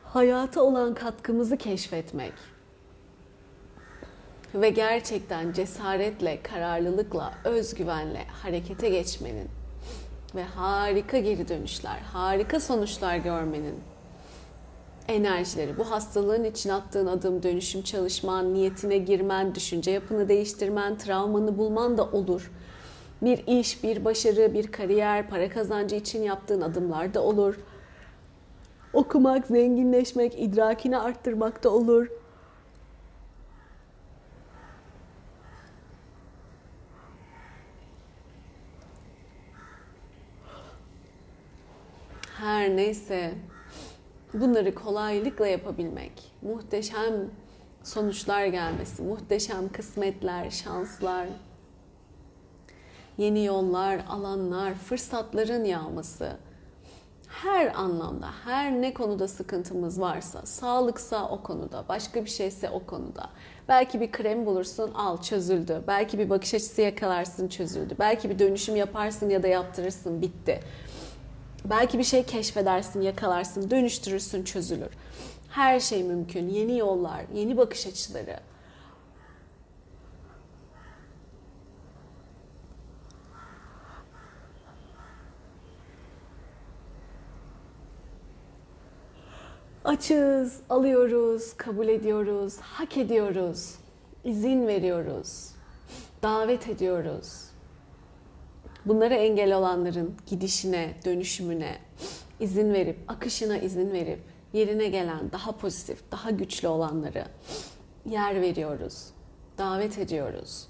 [0.05, 2.33] Hayata olan katkımızı keşfetmek
[4.57, 9.49] ve gerçekten cesaretle, kararlılıkla, özgüvenle harekete geçmenin
[10.35, 13.75] ve harika geri dönüşler, harika sonuçlar görmenin
[15.09, 21.99] enerjileri, bu hastalığın için attığın adım, dönüşüm çalışman, niyetine girmen, düşünce yapını değiştirmen, travmanı bulman
[21.99, 22.53] da olur.
[23.23, 27.59] Bir iş, bir başarı, bir kariyer, para kazancı için yaptığın adımlar da olur.
[28.93, 32.09] Okumak, zenginleşmek, idrakini arttırmak da olur.
[42.67, 43.35] Her neyse
[44.35, 47.31] bunları kolaylıkla yapabilmek, muhteşem
[47.83, 51.27] sonuçlar gelmesi, muhteşem kısmetler, şanslar,
[53.19, 56.37] yeni yollar, alanlar, fırsatların yağması.
[57.29, 63.31] Her anlamda, her ne konuda sıkıntımız varsa, sağlıksa o konuda, başka bir şeyse o konuda.
[63.69, 65.83] Belki bir krem bulursun, al çözüldü.
[65.87, 67.97] Belki bir bakış açısı yakalarsın, çözüldü.
[67.99, 70.61] Belki bir dönüşüm yaparsın ya da yaptırırsın, bitti.
[71.71, 74.91] Belki bir şey keşfedersin, yakalarsın, dönüştürürsün, çözülür.
[75.51, 76.49] Her şey mümkün.
[76.49, 78.41] Yeni yollar, yeni bakış açıları.
[89.85, 93.75] Açız, alıyoruz, kabul ediyoruz, hak ediyoruz,
[94.25, 95.51] izin veriyoruz,
[96.23, 97.46] davet ediyoruz
[98.87, 101.79] bunlara engel olanların gidişine, dönüşümüne
[102.41, 104.21] izin verip, akışına izin verip
[104.53, 107.25] yerine gelen daha pozitif, daha güçlü olanları
[108.07, 109.07] yer veriyoruz.
[109.59, 110.69] Davet ediyoruz.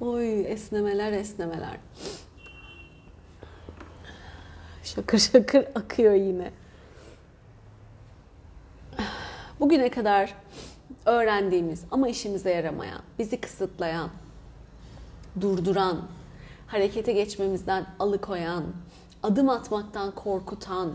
[0.00, 1.76] Oy esnemeler esnemeler.
[4.82, 6.61] Şakır şakır akıyor yine.
[9.62, 10.34] Bugüne kadar
[11.06, 14.10] öğrendiğimiz ama işimize yaramayan, bizi kısıtlayan,
[15.40, 16.02] durduran,
[16.66, 18.64] harekete geçmemizden alıkoyan,
[19.22, 20.92] adım atmaktan korkutan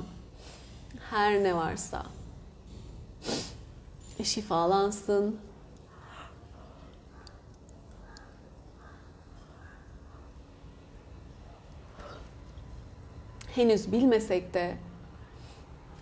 [1.10, 2.06] her ne varsa
[4.24, 5.40] şifalansın.
[13.56, 14.78] Henüz bilmesek de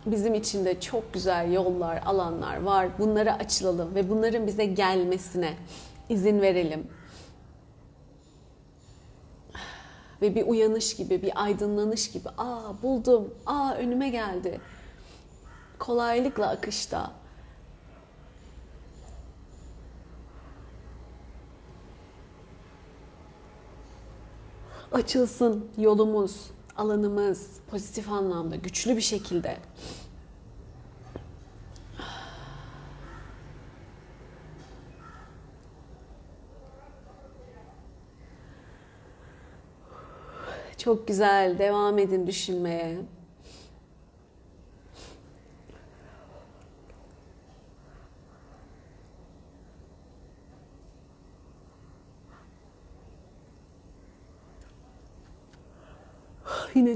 [0.05, 2.87] bizim için de çok güzel yollar, alanlar var.
[2.99, 5.53] Bunlara açılalım ve bunların bize gelmesine
[6.09, 6.87] izin verelim.
[10.21, 14.61] Ve bir uyanış gibi, bir aydınlanış gibi, aa buldum, aa önüme geldi.
[15.79, 17.11] kolaylıkla akışta.
[24.91, 29.57] Açılsın yolumuz, alanımız pozitif anlamda, güçlü bir şekilde.
[40.77, 41.59] Çok güzel.
[41.59, 42.97] Devam edin düşünmeye.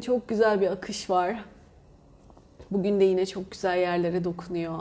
[0.01, 1.45] Çok güzel bir akış var.
[2.71, 4.79] Bugün de yine çok güzel yerlere dokunuyor.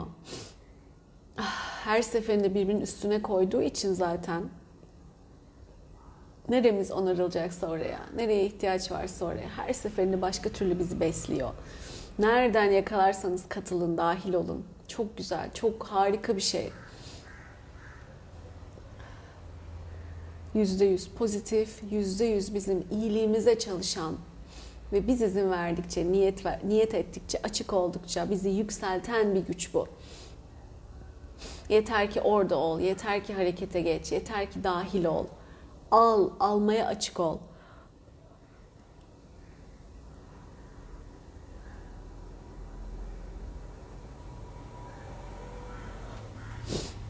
[1.83, 4.43] Her seferinde birbirinin üstüne koyduğu için zaten
[6.49, 11.49] neremiz onarılacaksa oraya, nereye ihtiyaç varsa oraya her seferinde başka türlü bizi besliyor.
[12.19, 14.65] Nereden yakalarsanız katılın, dahil olun.
[14.87, 16.71] Çok güzel, çok harika bir şey.
[20.53, 24.15] Yüzde yüz pozitif, yüzde yüz bizim iyiliğimize çalışan
[24.93, 29.87] ve biz izin verdikçe, niyet ver, niyet ettikçe, açık oldukça bizi yükselten bir güç bu.
[31.69, 35.25] Yeter ki orada ol, yeter ki harekete geç, yeter ki dahil ol.
[35.91, 37.37] Al, almaya açık ol.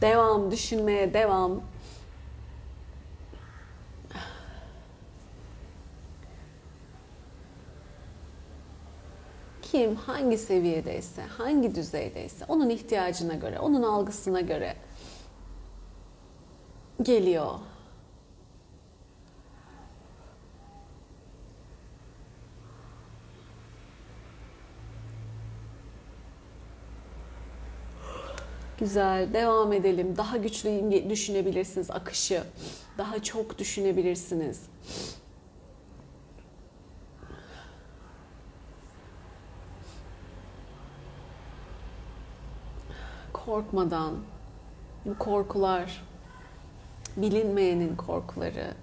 [0.00, 1.69] Devam, düşünmeye devam.
[9.70, 14.76] Kim hangi seviyedeyse, hangi düzeydeyse onun ihtiyacına göre, onun algısına göre
[17.02, 17.58] geliyor.
[28.78, 29.34] Güzel.
[29.34, 30.16] Devam edelim.
[30.16, 32.42] Daha güçlü düşünebilirsiniz akışı.
[32.98, 34.62] Daha çok düşünebilirsiniz.
[43.50, 44.14] Korkmadan
[45.06, 46.02] bu korkular
[47.16, 48.74] bilinmeyenin korkuları,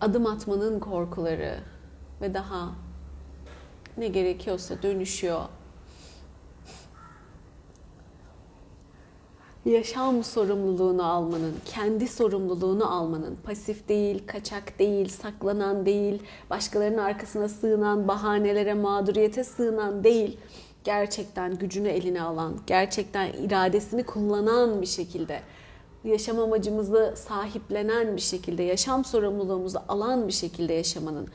[0.00, 1.60] adım atmanın korkuları
[2.20, 2.68] ve daha
[3.96, 5.40] ne gerekiyorsa dönüşüyor.
[9.64, 18.08] yaşam sorumluluğunu almanın, kendi sorumluluğunu almanın, pasif değil, kaçak değil, saklanan değil, başkalarının arkasına sığınan,
[18.08, 20.38] bahanelere, mağduriyete sığınan değil,
[20.84, 25.42] gerçekten gücünü eline alan, gerçekten iradesini kullanan bir şekilde,
[26.04, 31.28] yaşam amacımızı sahiplenen bir şekilde, yaşam sorumluluğumuzu alan bir şekilde yaşamanın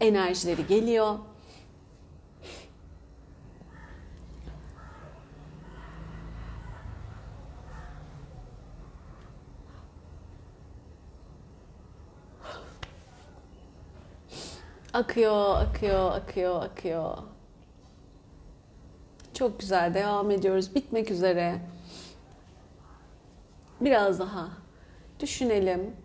[0.00, 1.14] enerjileri geliyor.
[14.92, 17.18] Akıyor, akıyor, akıyor, akıyor.
[19.36, 19.94] Çok güzel.
[19.94, 20.74] Devam ediyoruz.
[20.74, 21.60] Bitmek üzere.
[23.80, 24.48] Biraz daha
[25.20, 25.96] düşünelim.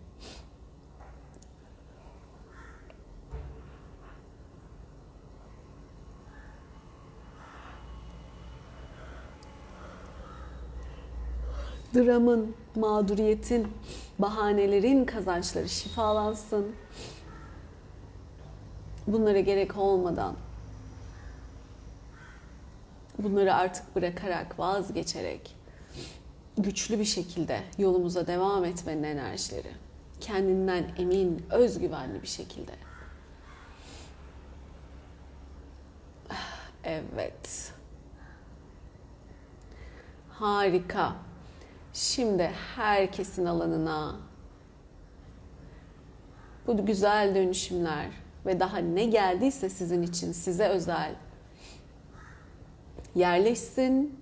[11.94, 13.68] Dramın, mağduriyetin,
[14.18, 16.72] bahanelerin kazançları şifalansın
[19.06, 20.34] bunlara gerek olmadan
[23.18, 25.56] bunları artık bırakarak, vazgeçerek
[26.58, 29.72] güçlü bir şekilde yolumuza devam etmenin enerjileri.
[30.20, 32.72] Kendinden emin, özgüvenli bir şekilde.
[36.84, 37.72] Evet.
[40.28, 41.12] Harika.
[41.92, 44.16] Şimdi herkesin alanına
[46.66, 48.06] bu güzel dönüşümler
[48.46, 51.14] ve daha ne geldiyse sizin için size özel
[53.14, 54.20] yerleşsin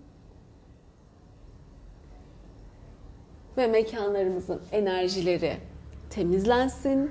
[3.56, 5.56] ve mekanlarımızın enerjileri
[6.10, 7.10] temizlensin.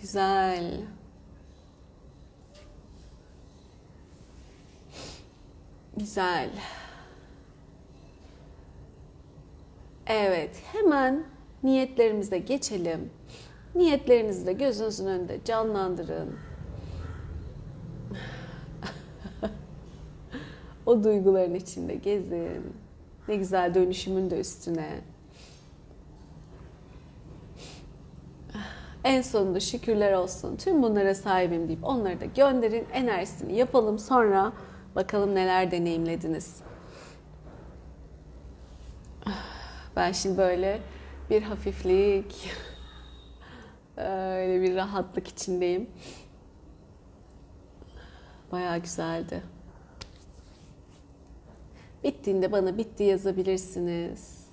[0.00, 0.80] Güzel.
[5.96, 6.50] Güzel.
[10.06, 11.33] Evet, hemen
[11.64, 13.10] niyetlerimize geçelim.
[13.74, 16.36] Niyetlerinizi de gözünüzün önünde canlandırın.
[20.86, 22.72] o duyguların içinde gezin.
[23.28, 25.00] Ne güzel dönüşümün de üstüne.
[29.04, 30.56] En sonunda şükürler olsun.
[30.56, 32.86] Tüm bunlara sahibim deyip onları da gönderin.
[32.92, 33.98] Enerjisini yapalım.
[33.98, 34.52] Sonra
[34.96, 36.56] bakalım neler deneyimlediniz.
[39.96, 40.80] Ben şimdi böyle
[41.30, 42.50] bir hafiflik,
[43.96, 45.90] öyle bir rahatlık içindeyim.
[48.52, 49.42] Bayağı güzeldi.
[52.04, 54.44] Bittiğinde bana bitti yazabilirsiniz.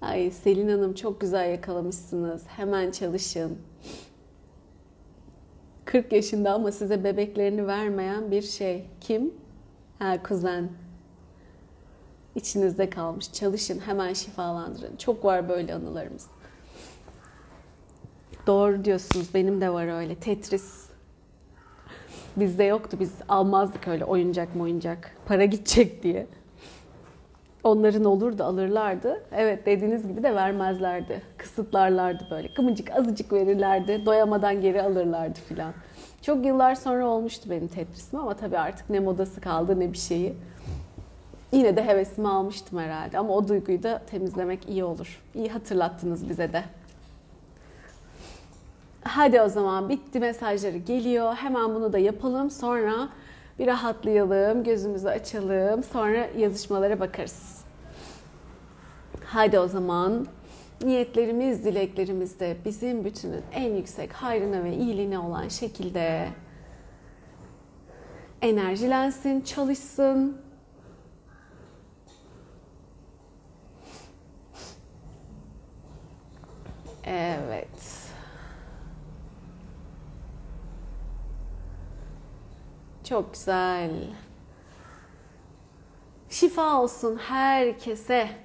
[0.00, 2.44] Ay Selin Hanım çok güzel yakalamışsınız.
[2.46, 3.58] Hemen çalışın.
[5.84, 8.86] 40 yaşında ama size bebeklerini vermeyen bir şey.
[9.00, 9.34] Kim?
[10.04, 10.68] Ha kuzen.
[12.34, 13.32] İçinizde kalmış.
[13.32, 14.96] Çalışın hemen şifalandırın.
[14.96, 16.26] Çok var böyle anılarımız.
[18.46, 19.34] Doğru diyorsunuz.
[19.34, 20.14] Benim de var öyle.
[20.14, 20.86] Tetris.
[22.36, 22.96] Bizde yoktu.
[23.00, 25.10] Biz almazdık öyle oyuncak mı oyuncak.
[25.26, 26.26] Para gidecek diye.
[27.62, 29.22] Onların olurdu alırlardı.
[29.32, 31.22] Evet dediğiniz gibi de vermezlerdi.
[31.36, 32.54] Kısıtlarlardı böyle.
[32.54, 34.06] Kımıcık azıcık verirlerdi.
[34.06, 35.72] Doyamadan geri alırlardı filan.
[36.26, 40.34] Çok yıllar sonra olmuştu benim Tetris'im ama tabii artık ne modası kaldı ne bir şeyi.
[41.52, 45.22] Yine de hevesimi almıştım herhalde ama o duyguyu da temizlemek iyi olur.
[45.34, 46.64] İyi hatırlattınız bize de.
[49.02, 51.34] Hadi o zaman bitti mesajları geliyor.
[51.34, 52.50] Hemen bunu da yapalım.
[52.50, 53.08] Sonra
[53.58, 55.82] bir rahatlayalım, gözümüzü açalım.
[55.82, 57.64] Sonra yazışmalara bakarız.
[59.24, 60.26] Hadi o zaman
[60.80, 66.28] niyetlerimiz, dileklerimiz de bizim bütünün en yüksek hayrına ve iyiliğine olan şekilde
[68.42, 70.38] enerjilensin, çalışsın.
[77.04, 78.04] Evet.
[83.04, 83.90] Çok güzel.
[86.30, 88.43] Şifa olsun herkese.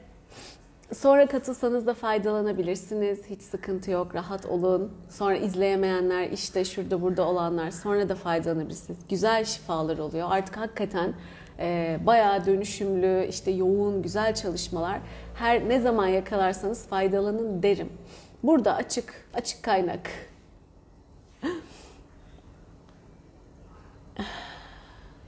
[0.93, 3.25] Sonra katılsanız da faydalanabilirsiniz.
[3.29, 4.15] Hiç sıkıntı yok.
[4.15, 4.91] Rahat olun.
[5.09, 8.99] Sonra izleyemeyenler işte şurada burada olanlar sonra da faydalanabilirsiniz.
[9.09, 10.27] Güzel şifalar oluyor.
[10.31, 11.13] Artık hakikaten
[11.59, 14.99] e, bayağı dönüşümlü, işte yoğun, güzel çalışmalar.
[15.35, 17.89] Her ne zaman yakalarsanız faydalanın derim.
[18.43, 20.09] Burada açık, açık kaynak.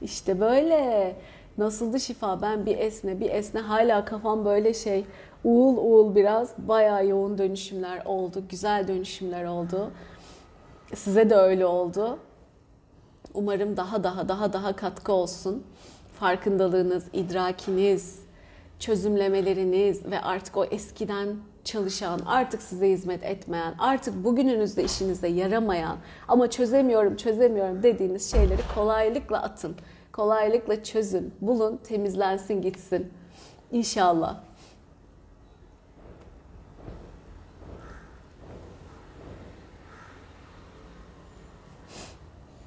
[0.01, 1.15] İşte böyle.
[1.57, 2.41] Nasıldı şifa?
[2.41, 3.59] Ben bir esne, bir esne.
[3.59, 5.05] Hala kafam böyle şey
[5.43, 6.53] uğul uğul biraz.
[6.57, 8.43] Bayağı yoğun dönüşümler oldu.
[8.49, 9.91] Güzel dönüşümler oldu.
[10.95, 12.19] Size de öyle oldu.
[13.33, 15.63] Umarım daha daha daha daha katkı olsun.
[16.19, 18.19] Farkındalığınız, idrakiniz,
[18.79, 21.27] çözümlemeleriniz ve artık o eskiden
[21.63, 29.41] çalışan, artık size hizmet etmeyen, artık bugününüzde işinize yaramayan ama çözemiyorum, çözemiyorum dediğiniz şeyleri kolaylıkla
[29.41, 29.75] atın.
[30.11, 33.13] Kolaylıkla çözün, bulun, temizlensin, gitsin.
[33.71, 34.50] İnşallah.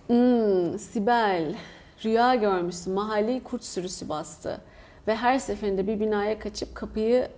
[0.07, 1.55] Hmm, Sibel,
[2.05, 2.93] rüya görmüşsün.
[2.95, 4.61] Mahalleyi kurt sürüsü bastı.
[5.09, 7.29] Ve her seferinde bir binaya kaçıp kapıyı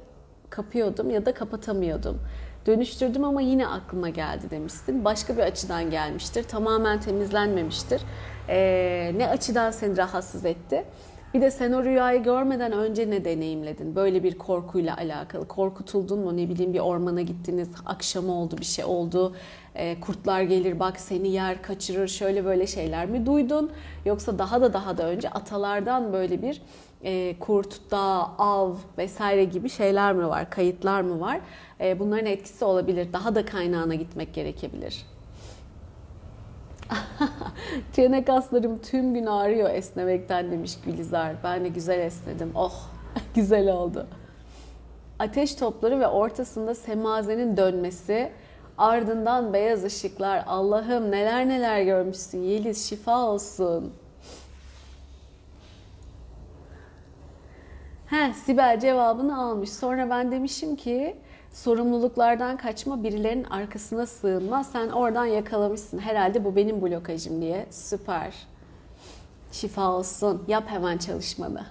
[0.50, 2.20] kapıyordum ya da kapatamıyordum.
[2.66, 5.04] Dönüştürdüm ama yine aklıma geldi demişsin.
[5.04, 6.42] Başka bir açıdan gelmiştir.
[6.42, 8.02] Tamamen temizlenmemiştir.
[8.48, 10.84] Ee, ne açıdan seni rahatsız etti?
[11.34, 13.94] Bir de sen o rüyayı görmeden önce ne deneyimledin?
[13.96, 15.48] Böyle bir korkuyla alakalı.
[15.48, 16.36] Korkutuldun mu?
[16.36, 19.34] Ne bileyim bir ormana gittiniz, akşam oldu, bir şey oldu.
[19.74, 23.70] Ee, kurtlar gelir bak seni yer, kaçırır, şöyle böyle şeyler mi duydun?
[24.04, 26.62] Yoksa daha da daha da önce atalardan böyle bir
[27.04, 31.40] e, kurt, dağ, av vesaire gibi şeyler mi var, kayıtlar mı var?
[31.80, 33.12] E, bunların etkisi olabilir.
[33.12, 35.15] Daha da kaynağına gitmek gerekebilir.
[37.92, 41.34] Çene kaslarım tüm gün ağrıyor esnemekten demiş Gülizar.
[41.44, 42.52] Ben de güzel esnedim.
[42.54, 42.74] Oh
[43.34, 44.06] güzel oldu.
[45.18, 48.32] Ateş topları ve ortasında semazenin dönmesi,
[48.78, 50.44] ardından beyaz ışıklar.
[50.46, 52.42] Allah'ım neler neler görmüşsün.
[52.42, 53.92] Yeliz şifa olsun.
[58.06, 59.72] He, Sibel cevabını almış.
[59.72, 61.16] Sonra ben demişim ki
[61.52, 64.64] sorumluluklardan kaçma birilerinin arkasına sığınma.
[64.64, 65.98] Sen oradan yakalamışsın.
[65.98, 67.66] Herhalde bu benim blokajım diye.
[67.70, 68.34] Süper.
[69.52, 70.42] Şifa olsun.
[70.48, 71.66] Yap hemen çalışmanı.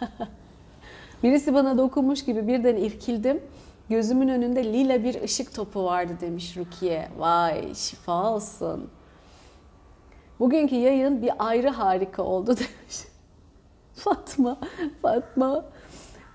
[1.22, 3.42] Birisi bana dokunmuş gibi birden irkildim.
[3.88, 7.08] Gözümün önünde lila bir ışık topu vardı demiş Rukiye.
[7.18, 8.90] Vay şifa olsun.
[10.40, 13.10] Bugünkü yayın bir ayrı harika oldu demiş.
[13.94, 14.58] Fatma,
[15.02, 15.64] Fatma.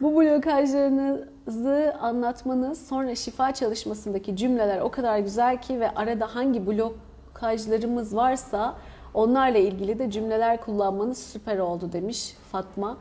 [0.02, 8.16] Bu blokajlarınızı anlatmanız sonra şifa çalışmasındaki cümleler o kadar güzel ki ve arada hangi blokajlarımız
[8.16, 8.76] varsa
[9.14, 12.98] onlarla ilgili de cümleler kullanmanız süper oldu demiş Fatma.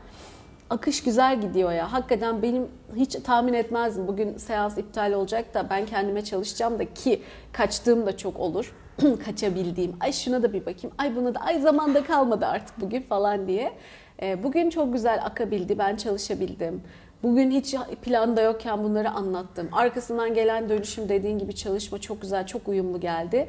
[0.69, 1.93] akış güzel gidiyor ya.
[1.93, 4.07] Hakikaten benim hiç tahmin etmezdim.
[4.07, 7.21] Bugün seans iptal olacak da ben kendime çalışacağım da ki
[7.51, 8.75] kaçtığım da çok olur.
[9.25, 9.95] Kaçabildiğim.
[9.99, 10.95] Ay şuna da bir bakayım.
[10.97, 13.73] Ay buna da ay zamanda kalmadı artık bugün falan diye.
[14.21, 15.77] Ee, bugün çok güzel akabildi.
[15.77, 16.81] Ben çalışabildim.
[17.23, 19.69] Bugün hiç planda yokken bunları anlattım.
[19.71, 23.47] Arkasından gelen dönüşüm dediğin gibi çalışma çok güzel, çok uyumlu geldi.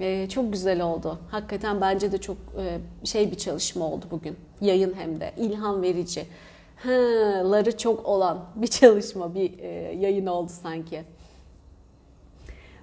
[0.00, 1.18] Ee, çok güzel oldu.
[1.30, 4.36] Hakikaten bence de çok e, şey bir çalışma oldu bugün.
[4.60, 6.26] Yayın hem de ilham verici.
[6.76, 9.66] Hı'ları çok olan bir çalışma, bir e,
[9.98, 11.02] yayın oldu sanki.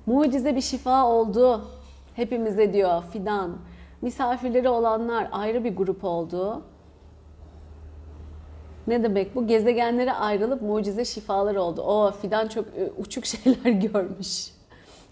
[0.06, 1.66] Mucize bir şifa oldu.
[2.16, 3.58] Hepimize diyor Fidan.
[4.02, 6.64] Misafirleri olanlar ayrı bir grup oldu.
[8.88, 9.48] Ne demek bu?
[9.48, 11.82] Gezegenlere ayrılıp mucize şifalar oldu.
[11.82, 14.52] O Fidan çok e, uçuk şeyler görmüş.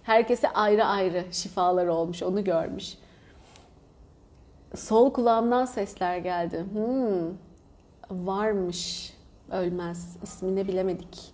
[0.03, 2.23] Herkese ayrı ayrı şifalar olmuş.
[2.23, 2.97] Onu görmüş.
[4.75, 6.65] Sol kulağımdan sesler geldi.
[6.71, 7.37] Hmm,
[8.25, 9.13] varmış.
[9.51, 10.17] Ölmez.
[10.23, 11.33] İsmini bilemedik.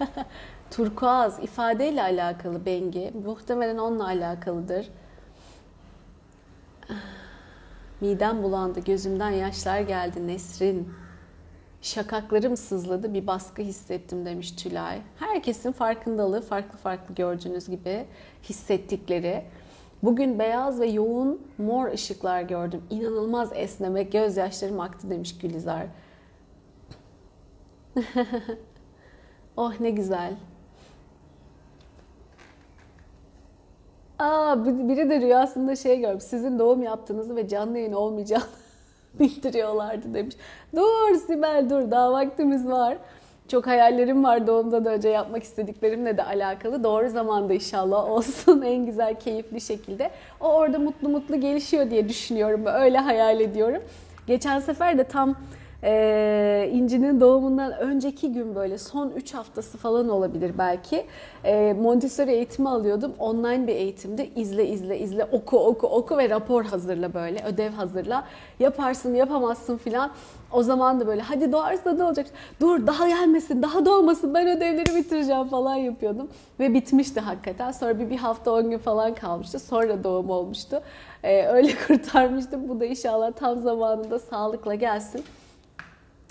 [0.70, 3.12] Turkuaz ifadeyle alakalı Bengi.
[3.24, 4.90] Muhtemelen onunla alakalıdır.
[8.00, 10.88] Midem bulandı, gözümden yaşlar geldi Nesrin.
[11.82, 15.00] Şakaklarım sızladı, bir baskı hissettim demiş Tülay.
[15.18, 18.04] Herkesin farkındalığı farklı farklı gördüğünüz gibi
[18.42, 19.44] hissettikleri.
[20.02, 22.82] Bugün beyaz ve yoğun mor ışıklar gördüm.
[22.90, 25.86] İnanılmaz esnemek, gözyaşlarım aktı demiş Gülizar.
[29.56, 30.34] oh ne güzel.
[34.20, 36.24] Aa, biri de rüyasında şey görmüş.
[36.24, 38.44] Sizin doğum yaptığınızı ve canlı yayın olmayacağını
[39.20, 40.36] bildiriyorlardı demiş.
[40.76, 42.96] Dur Sibel dur daha vaktimiz var.
[43.48, 46.84] Çok hayallerim var doğumdan önce yapmak istediklerimle de alakalı.
[46.84, 50.10] Doğru zamanda inşallah olsun en güzel, keyifli şekilde.
[50.40, 52.66] O orada mutlu mutlu gelişiyor diye düşünüyorum.
[52.66, 53.82] Öyle hayal ediyorum.
[54.26, 55.34] Geçen sefer de tam
[55.84, 61.06] e, İnci'nin doğumundan önceki gün böyle son 3 haftası falan olabilir belki.
[61.44, 63.12] E, Montessori eğitimi alıyordum.
[63.18, 68.24] Online bir eğitimde izle izle izle oku oku oku ve rapor hazırla böyle ödev hazırla.
[68.58, 70.10] Yaparsın yapamazsın filan.
[70.52, 72.26] O zaman da böyle hadi doğarsa da olacak.
[72.60, 76.28] Dur daha gelmesin daha doğmasın ben ödevleri bitireceğim falan yapıyordum.
[76.60, 77.70] Ve bitmişti hakikaten.
[77.70, 79.58] Sonra bir, bir hafta 10 gün falan kalmıştı.
[79.58, 80.82] Sonra doğum olmuştu.
[81.22, 82.68] Ee, öyle kurtarmıştım.
[82.68, 85.24] Bu da inşallah tam zamanında sağlıkla gelsin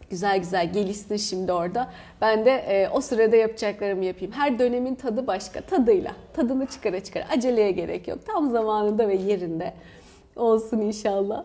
[0.09, 1.91] güzel güzel gelişsin şimdi orada.
[2.21, 4.33] Ben de e, o sırada yapacaklarımı yapayım.
[4.33, 5.61] Her dönemin tadı başka.
[5.61, 6.11] Tadıyla.
[6.33, 7.23] Tadını çıkara çıkara.
[7.29, 8.19] Aceleye gerek yok.
[8.25, 9.73] Tam zamanında ve yerinde
[10.35, 11.43] olsun inşallah.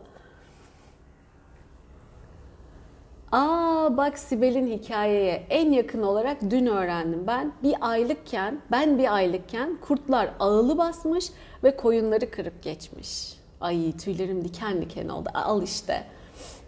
[3.33, 7.53] Aa bak Sibel'in hikayeye en yakın olarak dün öğrendim ben.
[7.63, 11.31] Bir aylıkken, ben bir aylıkken kurtlar ağılı basmış
[11.65, 13.35] ve koyunları kırıp geçmiş.
[13.61, 15.29] Ay tüylerim diken diken oldu.
[15.35, 16.05] Al işte.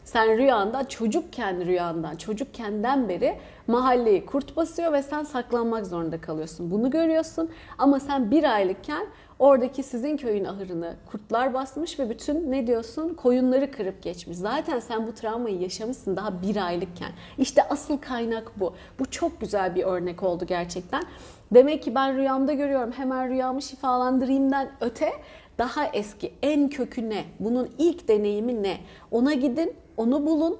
[0.06, 6.70] Sen rüyanda çocukken rüyandan, çocukkenden beri mahalleyi kurt basıyor ve sen saklanmak zorunda kalıyorsun.
[6.70, 9.06] Bunu görüyorsun ama sen bir aylıkken
[9.38, 14.36] oradaki sizin köyün ahırını kurtlar basmış ve bütün ne diyorsun koyunları kırıp geçmiş.
[14.36, 17.10] Zaten sen bu travmayı yaşamışsın daha bir aylıkken.
[17.38, 18.74] İşte asıl kaynak bu.
[18.98, 21.02] Bu çok güzel bir örnek oldu gerçekten.
[21.54, 25.12] Demek ki ben rüyamda görüyorum hemen rüyamı şifalandırayımdan öte
[25.58, 27.24] daha eski en kökü ne?
[27.40, 28.78] Bunun ilk deneyimi ne?
[29.10, 30.58] Ona gidin onu bulun.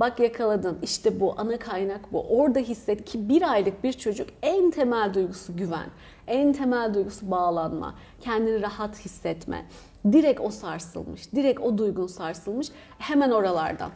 [0.00, 0.78] Bak yakaladın.
[0.82, 2.20] İşte bu ana kaynak bu.
[2.20, 5.90] Orada hisset ki bir aylık bir çocuk en temel duygusu güven.
[6.26, 7.94] En temel duygusu bağlanma.
[8.20, 9.66] Kendini rahat hissetme.
[10.12, 11.32] Direkt o sarsılmış.
[11.32, 12.68] Direkt o duygun sarsılmış.
[12.98, 13.90] Hemen oralardan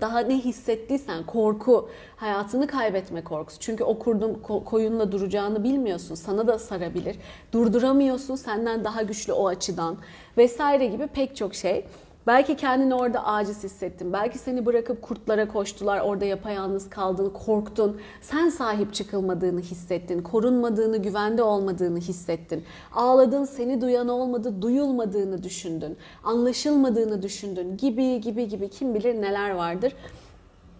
[0.00, 3.60] daha ne hissettiysen korku, hayatını kaybetme korkusu.
[3.60, 4.34] Çünkü o kurdun
[4.64, 6.14] koyunla duracağını bilmiyorsun.
[6.14, 7.16] Sana da sarabilir.
[7.52, 9.96] Durduramıyorsun senden daha güçlü o açıdan
[10.36, 11.84] vesaire gibi pek çok şey.
[12.26, 14.12] Belki kendini orada aciz hissettin.
[14.12, 16.00] Belki seni bırakıp kurtlara koştular.
[16.00, 18.00] Orada yapayalnız kaldın, korktun.
[18.20, 20.22] Sen sahip çıkılmadığını hissettin.
[20.22, 22.64] Korunmadığını, güvende olmadığını hissettin.
[22.92, 25.96] Ağladın, seni duyan olmadı, duyulmadığını düşündün.
[26.24, 29.92] Anlaşılmadığını düşündün gibi gibi gibi kim bilir neler vardır.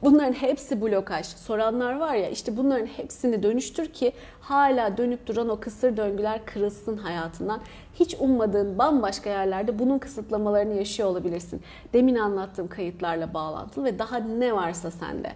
[0.05, 1.27] Bunların hepsi blokaj.
[1.27, 6.97] Soranlar var ya işte bunların hepsini dönüştür ki hala dönüp duran o kısır döngüler kırılsın
[6.97, 7.61] hayatından.
[7.95, 11.63] Hiç ummadığın bambaşka yerlerde bunun kısıtlamalarını yaşıyor olabilirsin.
[11.93, 15.33] Demin anlattığım kayıtlarla bağlantılı ve daha ne varsa sende.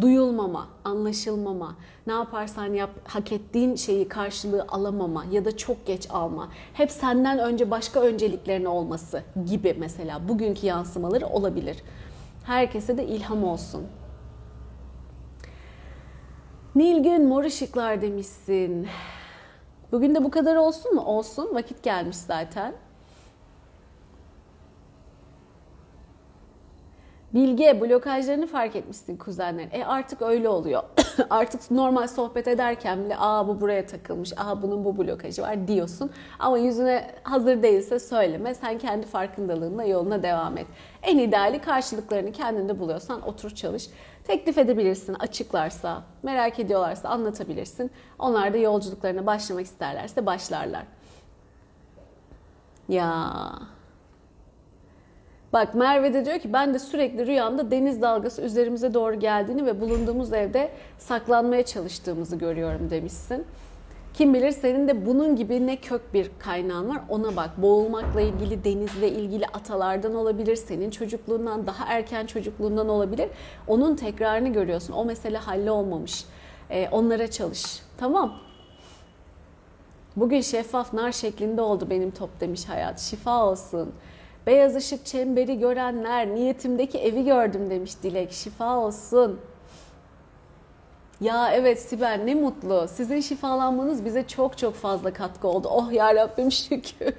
[0.00, 1.76] Duyulmama, anlaşılmama,
[2.06, 6.48] ne yaparsan yap hak ettiğin şeyi karşılığı alamama ya da çok geç alma.
[6.72, 11.76] Hep senden önce başka önceliklerin olması gibi mesela bugünkü yansımaları olabilir.
[12.46, 13.86] Herkese de ilham olsun.
[16.74, 18.88] Nilgün mor ışıklar demişsin.
[19.92, 21.00] Bugün de bu kadar olsun mu?
[21.00, 21.54] Olsun.
[21.54, 22.74] Vakit gelmiş zaten.
[27.36, 29.70] Bilge blokajlarını fark etmişsin kuzenlerin.
[29.72, 30.82] E artık öyle oluyor.
[31.30, 36.10] artık normal sohbet ederken bile aa bu buraya takılmış, aa bunun bu blokajı var diyorsun.
[36.38, 38.54] Ama yüzüne hazır değilse söyleme.
[38.54, 40.66] Sen kendi farkındalığınla yoluna devam et.
[41.02, 43.90] En ideali karşılıklarını kendinde buluyorsan otur çalış.
[44.24, 47.90] Teklif edebilirsin açıklarsa, merak ediyorlarsa anlatabilirsin.
[48.18, 50.82] Onlar da yolculuklarına başlamak isterlerse başlarlar.
[52.88, 53.32] Ya
[55.52, 59.80] Bak Merve de diyor ki ben de sürekli rüyamda deniz dalgası üzerimize doğru geldiğini ve
[59.80, 63.44] bulunduğumuz evde saklanmaya çalıştığımızı görüyorum demişsin.
[64.14, 67.50] Kim bilir senin de bunun gibi ne kök bir kaynağın var ona bak.
[67.62, 73.28] Boğulmakla ilgili, denizle ilgili atalardan olabilir, senin çocukluğundan, daha erken çocukluğundan olabilir.
[73.66, 74.92] Onun tekrarını görüyorsun.
[74.92, 76.24] O mesele hallolmamış.
[76.70, 77.82] Ee, onlara çalış.
[77.98, 78.34] Tamam.
[80.16, 83.00] Bugün şeffaf nar şeklinde oldu benim top demiş hayat.
[83.00, 83.92] Şifa olsun.
[84.46, 88.32] Beyaz ışık çemberi görenler, niyetimdeki evi gördüm demiş Dilek.
[88.32, 89.40] Şifa olsun.
[91.20, 92.88] Ya evet Sibel ne mutlu.
[92.88, 95.68] Sizin şifalanmanız bize çok çok fazla katkı oldu.
[95.70, 97.14] Oh ya Rabbim şükür.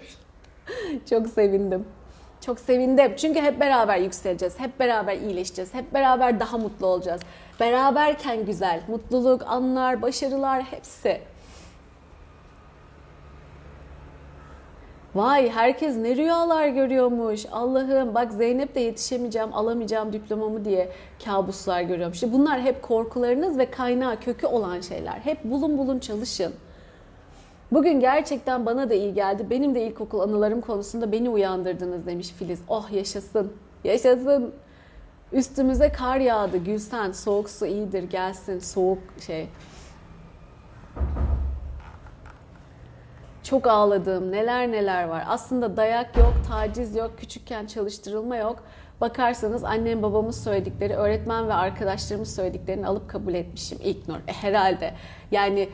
[1.10, 1.86] çok sevindim.
[2.42, 3.14] Çok sevindim.
[3.18, 4.60] Çünkü hep beraber yükseleceğiz.
[4.60, 5.74] Hep beraber iyileşeceğiz.
[5.74, 7.22] Hep beraber daha mutlu olacağız.
[7.60, 8.82] Beraberken güzel.
[8.88, 11.22] Mutluluk, anlar, başarılar hepsi.
[15.16, 17.46] Vay herkes ne rüyalar görüyormuş.
[17.52, 20.90] Allah'ım bak Zeynep de yetişemeyeceğim, alamayacağım diplomamı diye
[21.26, 22.14] kabuslar görüyorum.
[22.14, 25.14] İşte bunlar hep korkularınız ve kaynağı, kökü olan şeyler.
[25.14, 26.54] Hep bulun bulun çalışın.
[27.72, 29.50] Bugün gerçekten bana da iyi geldi.
[29.50, 32.60] Benim de ilkokul anılarım konusunda beni uyandırdınız demiş Filiz.
[32.68, 33.54] Oh yaşasın,
[33.84, 34.54] yaşasın.
[35.34, 37.12] Üstümüze kar yağdı Gülsen.
[37.12, 38.60] Soğuk su iyidir gelsin.
[38.60, 39.48] Soğuk şey
[43.50, 45.24] Çok ağladığım neler neler var.
[45.28, 48.64] Aslında dayak yok, taciz yok, küçükken çalıştırılma yok.
[49.02, 54.16] Bakarsanız annem babamız söyledikleri, öğretmen ve arkadaşlarımız söylediklerini alıp kabul etmişim ilk nur.
[54.16, 54.94] E, herhalde.
[55.32, 55.70] Yani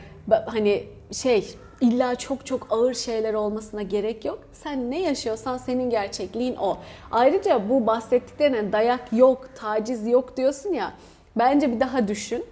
[0.46, 4.38] hani şey illa çok çok ağır şeyler olmasına gerek yok.
[4.52, 6.78] Sen ne yaşıyorsan senin gerçekliğin o.
[7.10, 10.92] Ayrıca bu bahsettiklerine dayak yok, taciz yok diyorsun ya.
[11.36, 12.44] Bence bir daha düşün.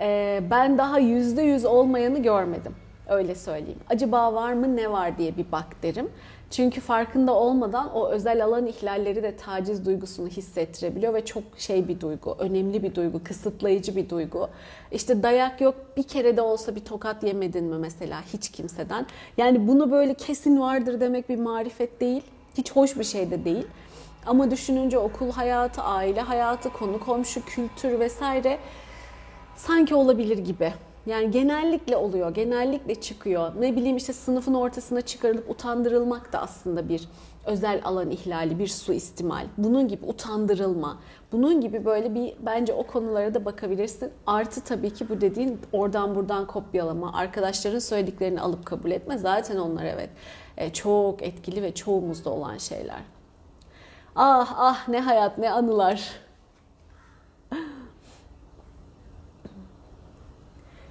[0.00, 2.74] Ee, ben daha yüzde yüz olmayanı görmedim.
[3.08, 3.78] Öyle söyleyeyim.
[3.90, 6.10] Acaba var mı ne var diye bir bak derim.
[6.50, 12.00] Çünkü farkında olmadan o özel alan ihlalleri de taciz duygusunu hissettirebiliyor ve çok şey bir
[12.00, 14.48] duygu, önemli bir duygu, kısıtlayıcı bir duygu.
[14.92, 19.06] İşte dayak yok bir kere de olsa bir tokat yemedin mi mesela hiç kimseden.
[19.36, 22.22] Yani bunu böyle kesin vardır demek bir marifet değil.
[22.58, 23.66] Hiç hoş bir şey de değil.
[24.26, 28.58] Ama düşününce okul hayatı, aile hayatı, konu komşu, kültür vesaire
[29.56, 30.72] sanki olabilir gibi.
[31.08, 33.52] Yani genellikle oluyor, genellikle çıkıyor.
[33.60, 37.08] Ne bileyim işte sınıfın ortasına çıkarılıp utandırılmak da aslında bir
[37.46, 39.46] özel alan ihlali, bir suistimal.
[39.58, 40.98] Bunun gibi utandırılma.
[41.32, 44.10] Bunun gibi böyle bir bence o konulara da bakabilirsin.
[44.26, 49.18] Artı tabii ki bu dediğin oradan buradan kopyalama, arkadaşların söylediklerini alıp kabul etme.
[49.18, 50.10] Zaten onlar evet
[50.56, 53.00] e, çok etkili ve çoğumuzda olan şeyler.
[54.16, 56.27] Ah ah ne hayat ne anılar.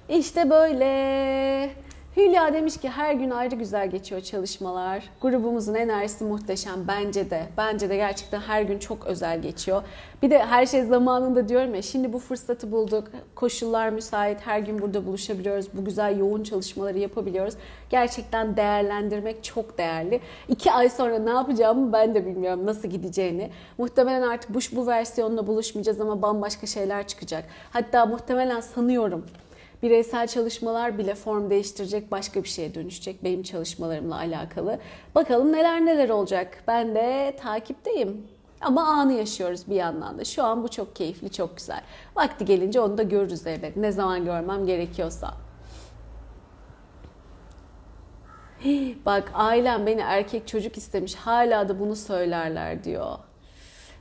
[0.08, 1.70] İşte böyle.
[2.16, 5.10] Hülya demiş ki her gün ayrı güzel geçiyor çalışmalar.
[5.20, 7.42] Grubumuzun enerjisi muhteşem bence de.
[7.56, 9.82] Bence de gerçekten her gün çok özel geçiyor.
[10.22, 13.08] Bir de her şey zamanında diyorum ya şimdi bu fırsatı bulduk.
[13.34, 14.40] Koşullar müsait.
[14.40, 15.66] Her gün burada buluşabiliyoruz.
[15.72, 17.54] Bu güzel yoğun çalışmaları yapabiliyoruz.
[17.90, 20.20] Gerçekten değerlendirmek çok değerli.
[20.48, 22.66] İki ay sonra ne yapacağımı ben de bilmiyorum.
[22.66, 23.50] Nasıl gideceğini.
[23.78, 27.44] Muhtemelen artık bu, bu versiyonla buluşmayacağız ama bambaşka şeyler çıkacak.
[27.70, 29.24] Hatta muhtemelen sanıyorum
[29.82, 34.78] bireysel çalışmalar bile form değiştirecek, başka bir şeye dönüşecek benim çalışmalarımla alakalı.
[35.14, 36.64] Bakalım neler neler olacak.
[36.66, 38.26] Ben de takipteyim.
[38.60, 40.24] Ama anı yaşıyoruz bir yandan da.
[40.24, 41.80] Şu an bu çok keyifli, çok güzel.
[42.16, 43.76] Vakti gelince onu da görürüz elbet.
[43.76, 45.34] Ne zaman görmem gerekiyorsa.
[49.06, 51.14] Bak ailem beni erkek çocuk istemiş.
[51.14, 53.18] Hala da bunu söylerler diyor.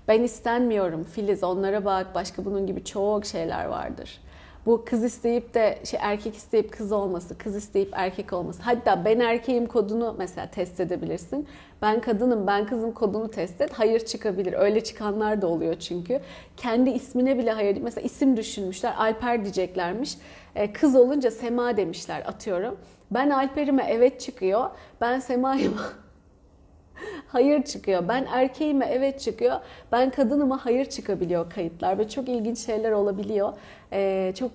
[0.07, 1.43] Ben istenmiyorum Filiz.
[1.43, 2.15] Onlara bak.
[2.15, 4.19] Başka bunun gibi çok şeyler vardır
[4.67, 8.61] bu kız isteyip de şey erkek isteyip kız olması, kız isteyip erkek olması.
[8.61, 11.47] Hatta ben erkeğim kodunu mesela test edebilirsin.
[11.81, 13.71] Ben kadınım, ben kızım kodunu test et.
[13.73, 14.53] Hayır çıkabilir.
[14.53, 16.19] Öyle çıkanlar da oluyor çünkü.
[16.57, 17.77] Kendi ismine bile hayır.
[17.81, 18.93] Mesela isim düşünmüşler.
[18.97, 20.17] Alper diyeceklermiş.
[20.55, 22.77] E, kız olunca Sema demişler atıyorum.
[23.11, 24.69] Ben Alper'ime evet çıkıyor.
[25.01, 25.81] Ben Sema'yıma
[27.27, 28.07] hayır çıkıyor.
[28.07, 29.59] Ben erkeğime evet çıkıyor.
[29.91, 33.53] Ben kadınıma hayır çıkabiliyor kayıtlar ve çok ilginç şeyler olabiliyor.
[33.93, 34.51] Ee, çok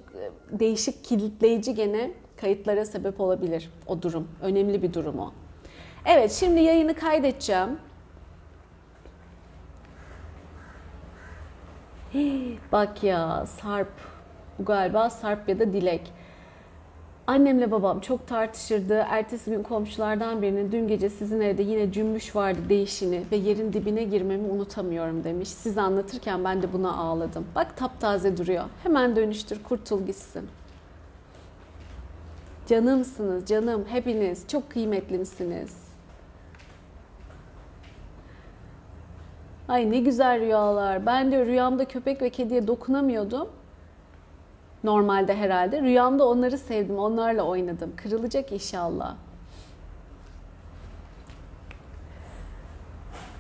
[0.51, 4.29] değişik kilitleyici gene kayıtlara sebep olabilir o durum.
[4.43, 5.33] Önemli bir durum o.
[6.07, 7.79] Evet şimdi yayını kaydedeceğim.
[12.73, 13.93] Bak ya Sarp.
[14.59, 16.13] Bu galiba Sarp ya da Dilek.
[17.27, 18.95] Annemle babam çok tartışırdı.
[19.09, 24.05] Ertesi gün komşulardan birinin dün gece sizin evde yine cümbüş vardı değişini ve yerin dibine
[24.05, 25.49] girmemi unutamıyorum demiş.
[25.49, 27.47] Siz anlatırken ben de buna ağladım.
[27.55, 28.65] Bak taptaze duruyor.
[28.83, 30.49] Hemen dönüştür kurtul gitsin.
[32.67, 35.77] Canımsınız canım hepiniz çok kıymetlimsiniz.
[39.69, 41.07] Ay ne güzel rüyalar.
[41.07, 43.49] Ben de rüyamda köpek ve kediye dokunamıyordum.
[44.85, 45.83] Normalde herhalde.
[45.83, 47.93] Rüyamda onları sevdim, onlarla oynadım.
[47.97, 49.17] Kırılacak inşallah.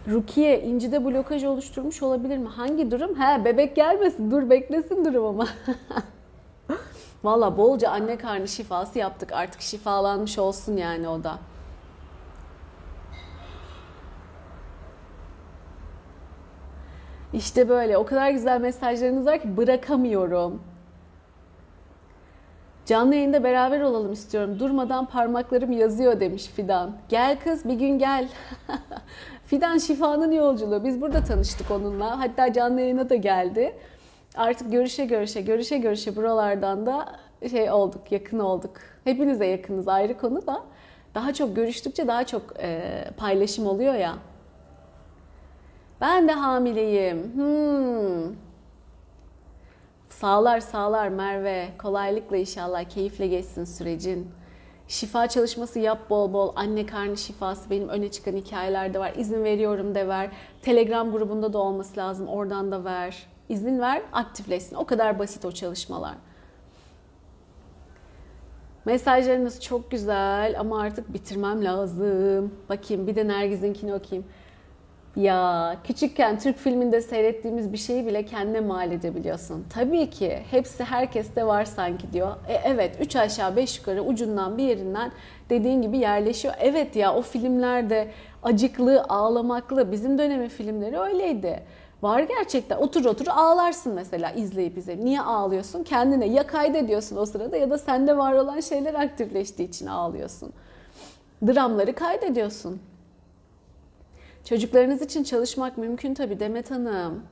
[0.09, 2.49] Rukiye incide blokaj oluşturmuş olabilir mi?
[2.49, 3.21] Hangi durum?
[3.21, 4.31] He bebek gelmesin.
[4.31, 5.49] Dur beklesin durum ama.
[7.25, 9.33] Valla bolca anne karnı şifası yaptık.
[9.33, 11.39] Artık şifalanmış olsun yani o da.
[17.33, 17.97] İşte böyle.
[17.99, 20.72] O kadar güzel mesajlarınız var ki bırakamıyorum.
[22.87, 24.59] Canlı yayında beraber olalım istiyorum.
[24.59, 26.91] Durmadan parmaklarım yazıyor demiş Fidan.
[27.09, 28.29] Gel kız bir gün gel.
[29.47, 30.85] Fidan şifanın yolculuğu.
[30.85, 32.21] Biz burada tanıştık onunla.
[32.21, 33.75] Hatta canlı yayına da geldi.
[34.37, 37.09] Artık görüşe görüşe, görüşe görüşe buralardan da
[37.51, 38.71] şey olduk, yakın olduk.
[39.05, 40.63] Hepinize yakınız ayrı konu da.
[41.15, 44.15] Daha çok görüştükçe daha çok e, paylaşım oluyor ya.
[46.01, 47.33] Ben de hamileyim.
[47.35, 48.52] Hmm.
[50.23, 51.69] Sağlar sağlar Merve.
[51.79, 54.31] Kolaylıkla inşallah keyifle geçsin sürecin.
[54.89, 56.53] Şifa çalışması yap bol bol.
[56.57, 59.13] Anne karnı şifası benim öne çıkan hikayelerde var.
[59.17, 60.31] İzin veriyorum de ver.
[60.63, 62.29] Telegram grubunda da olması lazım.
[62.29, 63.27] Oradan da ver.
[63.49, 64.77] İzin ver, aktifleşsin.
[64.77, 66.15] O kadar basit o çalışmalar.
[68.85, 72.53] Mesajlarınız çok güzel ama artık bitirmem lazım.
[72.69, 74.29] Bakayım bir de Nergiz'inkini okuyayım.
[75.17, 79.67] Ya küçükken Türk filminde seyrettiğimiz bir şeyi bile kendine mal edebiliyorsun.
[79.71, 82.37] Tabii ki hepsi herkeste var sanki diyor.
[82.49, 85.13] E, evet üç aşağı beş yukarı ucundan bir yerinden
[85.51, 86.55] dediğin gibi yerleşiyor.
[86.61, 88.09] Evet ya o filmlerde
[88.43, 91.63] acıklı, ağlamaklı bizim dönemin filmleri öyleydi.
[92.03, 92.77] Var gerçekten.
[92.77, 95.03] Otur otur ağlarsın mesela izleyip izleyip.
[95.03, 95.85] Niye ağlıyorsun?
[95.85, 100.53] Kendine ya kaydediyorsun o sırada ya da sende var olan şeyler aktifleştiği için ağlıyorsun.
[101.47, 102.81] Dramları kaydediyorsun.
[104.45, 107.23] Çocuklarınız için çalışmak mümkün tabii Demet Hanım.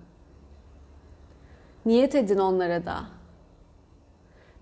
[1.87, 3.05] Niyet edin onlara da.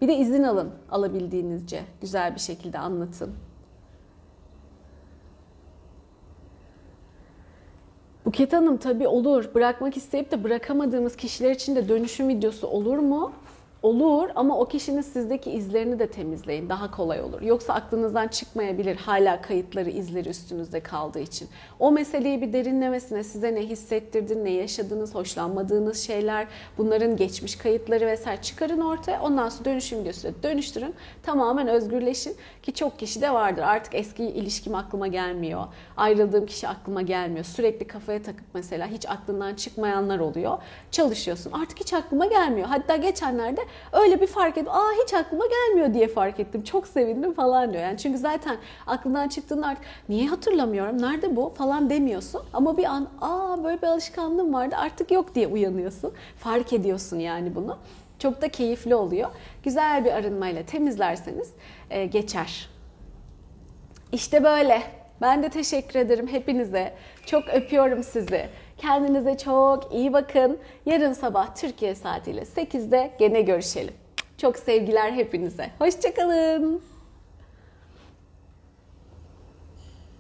[0.01, 1.85] Bir de izin alın alabildiğinizce.
[2.01, 3.35] Güzel bir şekilde anlatın.
[8.25, 9.55] Buket Hanım tabii olur.
[9.55, 13.33] Bırakmak isteyip de bırakamadığımız kişiler için de dönüşüm videosu olur mu?
[13.83, 16.69] Olur ama o kişinin sizdeki izlerini de temizleyin.
[16.69, 17.43] Daha kolay olur.
[17.43, 21.49] Yoksa aklınızdan çıkmayabilir hala kayıtları, izleri üstünüzde kaldığı için.
[21.79, 26.47] O meseleyi bir derinlemesine size ne hissettirdi, ne yaşadınız, hoşlanmadığınız şeyler,
[26.79, 29.23] bunların geçmiş kayıtları vesaire çıkarın ortaya.
[29.23, 30.95] Ondan sonra dönüşüm videosuna dönüştürün.
[31.23, 33.63] Tamamen özgürleşin ki çok kişi de vardır.
[33.63, 35.65] Artık eski ilişkim aklıma gelmiyor.
[35.97, 37.45] Ayrıldığım kişi aklıma gelmiyor.
[37.45, 40.59] Sürekli kafaya takıp mesela hiç aklından çıkmayanlar oluyor.
[40.91, 41.53] Çalışıyorsun.
[41.53, 42.69] Artık hiç aklıma gelmiyor.
[42.69, 44.73] Hatta geçenlerde öyle bir fark ettim.
[44.73, 46.65] Aa hiç aklıma gelmiyor diye fark ettim.
[46.65, 47.83] Çok sevindim falan diyor.
[47.83, 48.57] Yani çünkü zaten
[48.87, 51.03] aklından çıktığında artık niye hatırlamıyorum?
[51.03, 51.55] Nerede bu?
[51.59, 52.43] falan demiyorsun.
[52.53, 56.13] Ama bir an aa böyle bir alışkanlığım vardı artık yok diye uyanıyorsun.
[56.39, 57.79] Fark ediyorsun yani bunu.
[58.19, 59.31] Çok da keyifli oluyor.
[59.65, 61.53] Güzel bir arınmayla temizlerseniz
[61.91, 62.69] e, geçer.
[64.13, 64.83] İşte böyle.
[65.21, 66.93] Ben de teşekkür ederim hepinize.
[67.27, 68.49] Çok öpüyorum sizi.
[68.79, 70.59] Kendinize çok iyi bakın.
[70.87, 73.95] Yarın sabah Türkiye saatiyle 8'de gene görüşelim.
[74.39, 75.71] Çok sevgiler hepinize.
[75.79, 76.83] Hoşçakalın.